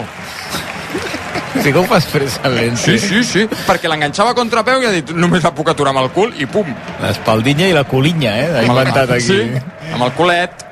[1.61, 2.75] Sí que ho fas presalent.
[2.77, 6.03] Sí, sí, sí, perquè l'enganxava a contrapeu i ha dit només la puc aturar amb
[6.03, 6.67] el cul i pum.
[7.01, 8.47] L'espaldinya i la colinya, eh?
[8.59, 9.27] He inventat aquí.
[9.29, 10.63] Sí, amb el culet.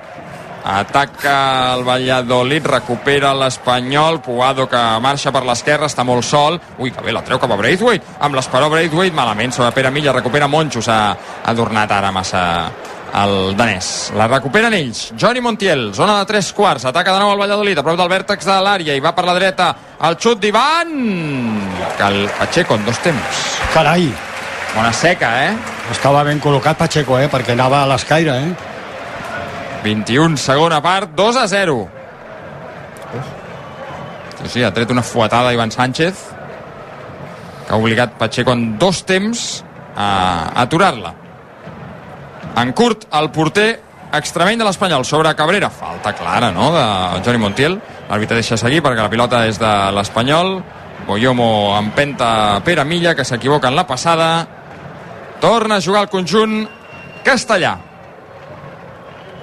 [0.63, 6.55] Ataca el Valladolid, recupera l'Espanyol, Puado que marxa per l'esquerra, està molt sol.
[6.79, 8.15] Ui, que bé, la treu cap a Braithwaite.
[8.23, 11.01] Amb l'esperó Braithwaite, malament sobre Pere Milla, recupera Moncho, s'ha
[11.51, 12.45] adornat ara massa
[13.21, 14.11] el danès.
[14.17, 15.11] La recuperen ells.
[15.19, 18.49] Johnny Montiel, zona de tres quarts, ataca de nou el Valladolid, a prop del vèrtex
[18.49, 19.71] de l'àrea, i va per la dreta
[20.03, 20.93] el xut d'Ivan,
[22.09, 23.49] el Pacheco en dos temps.
[23.73, 24.09] Carai,
[24.73, 25.57] Bona seca, eh?
[25.93, 27.27] estava ben col·locat Pacheco, eh?
[27.29, 28.71] Perquè anava a l'escaire, eh?
[29.83, 31.75] 21, segona part, 2 a 0.
[34.39, 36.23] Sí, sí, ha tret una fuetada Ivan Sánchez,
[37.67, 39.63] que ha obligat Pacheco en dos temps
[39.95, 40.07] a
[40.63, 41.13] aturar-la.
[42.59, 43.81] En curt, el porter
[44.13, 45.69] extremeny de l'Espanyol sobre Cabrera.
[45.73, 47.79] Falta clara, no?, de Johnny Montiel.
[48.09, 50.59] L'àrbitre deixa seguir perquè la pilota és de l'Espanyol.
[51.07, 54.47] Boyomo empenta Pere Milla, que s'equivoca en la passada.
[55.41, 56.61] Torna a jugar el conjunt
[57.25, 57.77] castellà.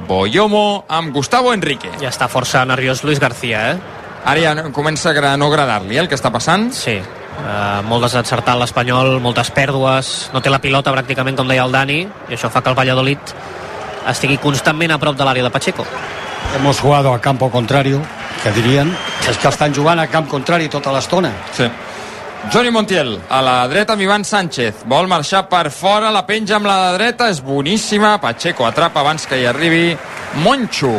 [0.07, 1.91] Boyomo amb Gustavo Enrique.
[2.01, 3.99] Ja està força nerviós Luis García, eh?
[4.25, 6.71] Ara ja comença a no agradar-li eh, el que està passant.
[6.73, 7.01] Sí.
[7.41, 12.01] Uh, molt desencertat l'Espanyol, moltes pèrdues, no té la pilota pràcticament, com deia el Dani,
[12.29, 13.35] i això fa que el Valladolid
[14.11, 15.87] estigui constantment a prop de l'àrea de Pacheco.
[16.57, 18.03] Hemos jugado a campo contrario,
[18.43, 18.91] que dirien.
[19.29, 21.31] És que estan jugant a camp contrari tota l'estona.
[21.57, 21.69] Sí.
[22.53, 24.87] Johnny Montiel, a la dreta amb Ivan Sánchez.
[24.89, 28.17] Vol marxar per fora, la penja amb la dreta, és boníssima.
[28.21, 29.97] Pacheco atrapa abans que hi arribi
[30.41, 30.93] Moncho.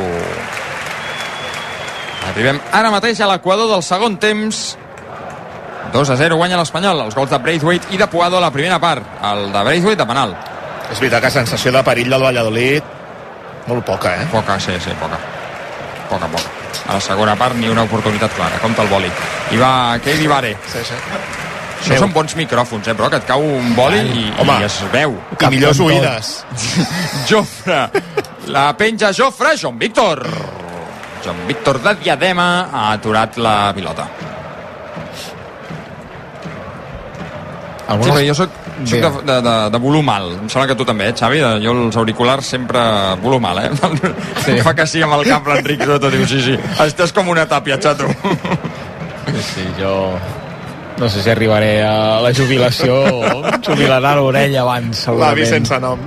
[2.30, 4.78] Arribem ara mateix a l'equador del segon temps.
[5.92, 7.06] 2 a 0 guanya l'Espanyol.
[7.08, 9.06] Els gols de Braithwaite i de Puado a la primera part.
[9.34, 10.36] El de Braithwaite de penal.
[10.92, 12.98] És veritat que sensació de perill del Valladolid
[13.68, 14.28] molt poca, eh?
[14.32, 15.20] Poca, sí, sí, poca.
[16.10, 16.50] Poca, poca.
[16.88, 18.58] A la segona part ni una oportunitat clara.
[18.62, 19.12] Compte el boli.
[19.52, 20.56] I va Keidi Vare.
[20.72, 20.98] Sí, sí.
[21.82, 24.76] Això són bons micròfons, eh, però que et cau un boli i, Home, i es
[24.94, 25.16] veu.
[25.34, 26.34] I millors oïdes.
[27.30, 27.88] Jofre.
[28.54, 30.22] La penja Jofre, Joan Víctor.
[31.24, 34.31] Joan Víctor de Diadema ha aturat la pilota.
[38.00, 38.50] Sí, però jo soc,
[38.86, 40.38] soc de, de, de, de volum alt.
[40.42, 41.40] Em sembla que tu també, eh, Xavi?
[41.44, 42.80] De- Jo els auriculars sempre
[43.22, 44.12] volum alt, eh?
[44.46, 44.60] Sí.
[44.66, 46.58] Fa que sí amb el cap l'Enric, sobretot diu, sí, sí.
[46.86, 48.08] Estàs com una tàpia, xato.
[49.32, 49.96] Sí, sí, jo...
[51.02, 55.32] No sé si arribaré a la jubilació o jubilarà l'orella abans, segurament.
[55.32, 55.98] L'avi sense nom.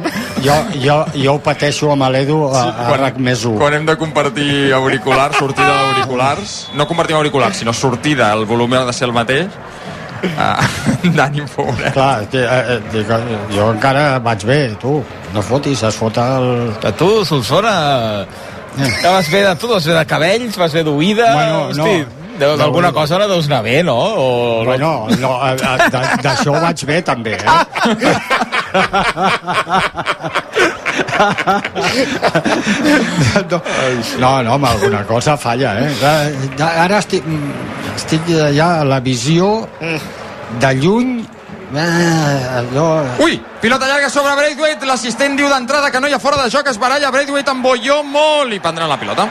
[0.45, 3.57] Jo, jo, jo ho pateixo amb l'Edu a, a RAC més 1.
[3.59, 8.85] Quan hem de compartir auriculars, sortida d'auriculars, no compartim auriculars, sinó sortida, el volum ha
[8.87, 9.49] de ser el mateix,
[10.39, 10.64] uh,
[11.18, 11.91] Dani, pobre.
[11.93, 14.99] Clar, que, eh, eh, dic, eh, jo encara vaig bé, tu.
[15.35, 16.51] No fotis, es fot el...
[16.83, 17.77] Que tu, Solsona,
[18.77, 21.33] que vas bé de tu, vas bé de cabells, vas bé d'oïda...
[21.35, 21.85] Bueno, no.
[21.85, 22.05] Hosti,
[22.39, 23.95] de- d'alguna cosa no deus anar bé, no?
[23.95, 24.64] O...
[24.66, 25.89] Bueno, no, eh, eh,
[26.22, 27.45] d'això vaig bé també, eh?
[34.18, 35.93] No, no, amb alguna cosa falla, eh?
[36.61, 37.25] Ara- estic,
[37.95, 39.68] estic ja a la visió
[40.61, 41.24] de lluny
[41.74, 43.05] eh, allò...
[43.18, 46.68] Ui, pilota llarga sobre Braithwaite, l'assistent diu d'entrada que no hi ha fora de joc,
[46.70, 49.28] es baralla Braithwaite amb Boyomo, li prendran la pilota.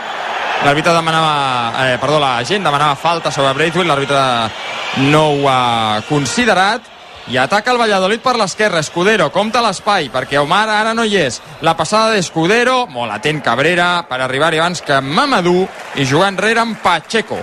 [0.64, 6.92] L'àrbitre demanava, eh, perdó, la gent demanava falta sobre Braithwaite, l'àrbitre no ho ha considerat,
[7.32, 11.40] i ataca el Valladolid per l'esquerra, Escudero, compta l'espai, perquè Omar ara no hi és.
[11.64, 15.64] La passada d'Escudero, molt atent Cabrera, per arribar-hi abans que Mamadou,
[15.96, 17.40] i jugar enrere amb Pacheco.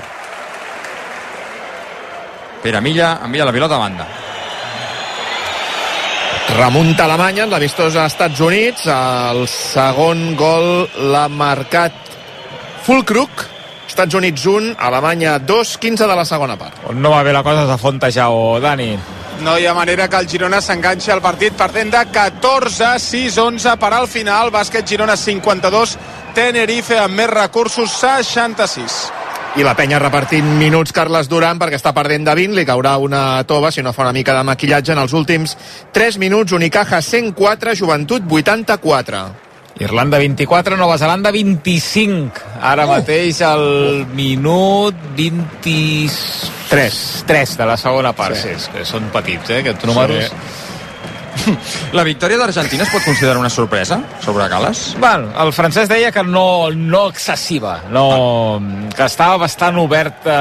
[2.63, 4.07] Pere Milla envia la pilota a banda.
[6.57, 8.85] Remunta Alemanya en l'amistós als Estats Units.
[8.91, 11.95] El segon gol l'ha marcat
[12.85, 13.47] Fulkrug.
[13.89, 16.85] Estats Units 1, Alemanya 2, 15 de la segona part.
[16.91, 18.93] On no va bé la cosa és a Fontejau, Dani.
[19.41, 23.77] No hi ha manera que el Girona s'enganxi al partit perdent de 14, 6, 11
[23.81, 24.53] per al final.
[24.53, 25.97] Bàsquet Girona 52,
[26.37, 29.20] Tenerife amb més recursos 66.
[29.59, 33.43] I la penya repartint minuts Carles Duran perquè està perdent de 20, li caurà una
[33.51, 35.57] tova si no fa una mica de maquillatge en els últims
[35.97, 39.25] 3 minuts, Unicaja 104, Joventut 84.
[39.81, 42.31] Irlanda 24, Nova Zelanda 25.
[42.63, 42.95] Ara uh.
[42.95, 48.39] mateix el minut 23 3 de la segona part.
[48.39, 48.43] Sí.
[48.43, 48.55] Sí.
[48.55, 50.31] sí és que són petits, eh, aquests números.
[50.31, 50.60] Sí.
[51.97, 54.83] La victòria d'Argentina es pot considerar una sorpresa sobre Gales?
[55.01, 58.61] Bueno, el francès deia que no, no excessiva, no,
[58.95, 60.37] que estava bastant obert eh,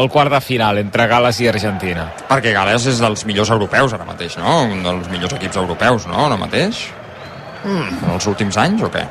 [0.00, 2.08] el quart de final entre Gales i Argentina.
[2.30, 4.62] Perquè Gales és dels millors europeus ara mateix, no?
[4.68, 6.26] Un dels millors equips europeus, no?
[6.26, 6.86] Ara mateix?
[7.64, 9.04] Mm, en els últims anys o què?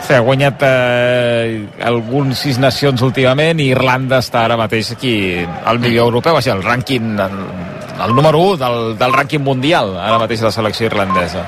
[0.00, 5.80] Sí, ha guanyat eh, alguns sis nacions últimament i Irlanda està ara mateix aquí al
[5.82, 7.20] millor europeu, així, el rànquing
[8.04, 11.46] el, número 1 del, del rànquing mundial ara mateix la selecció irlandesa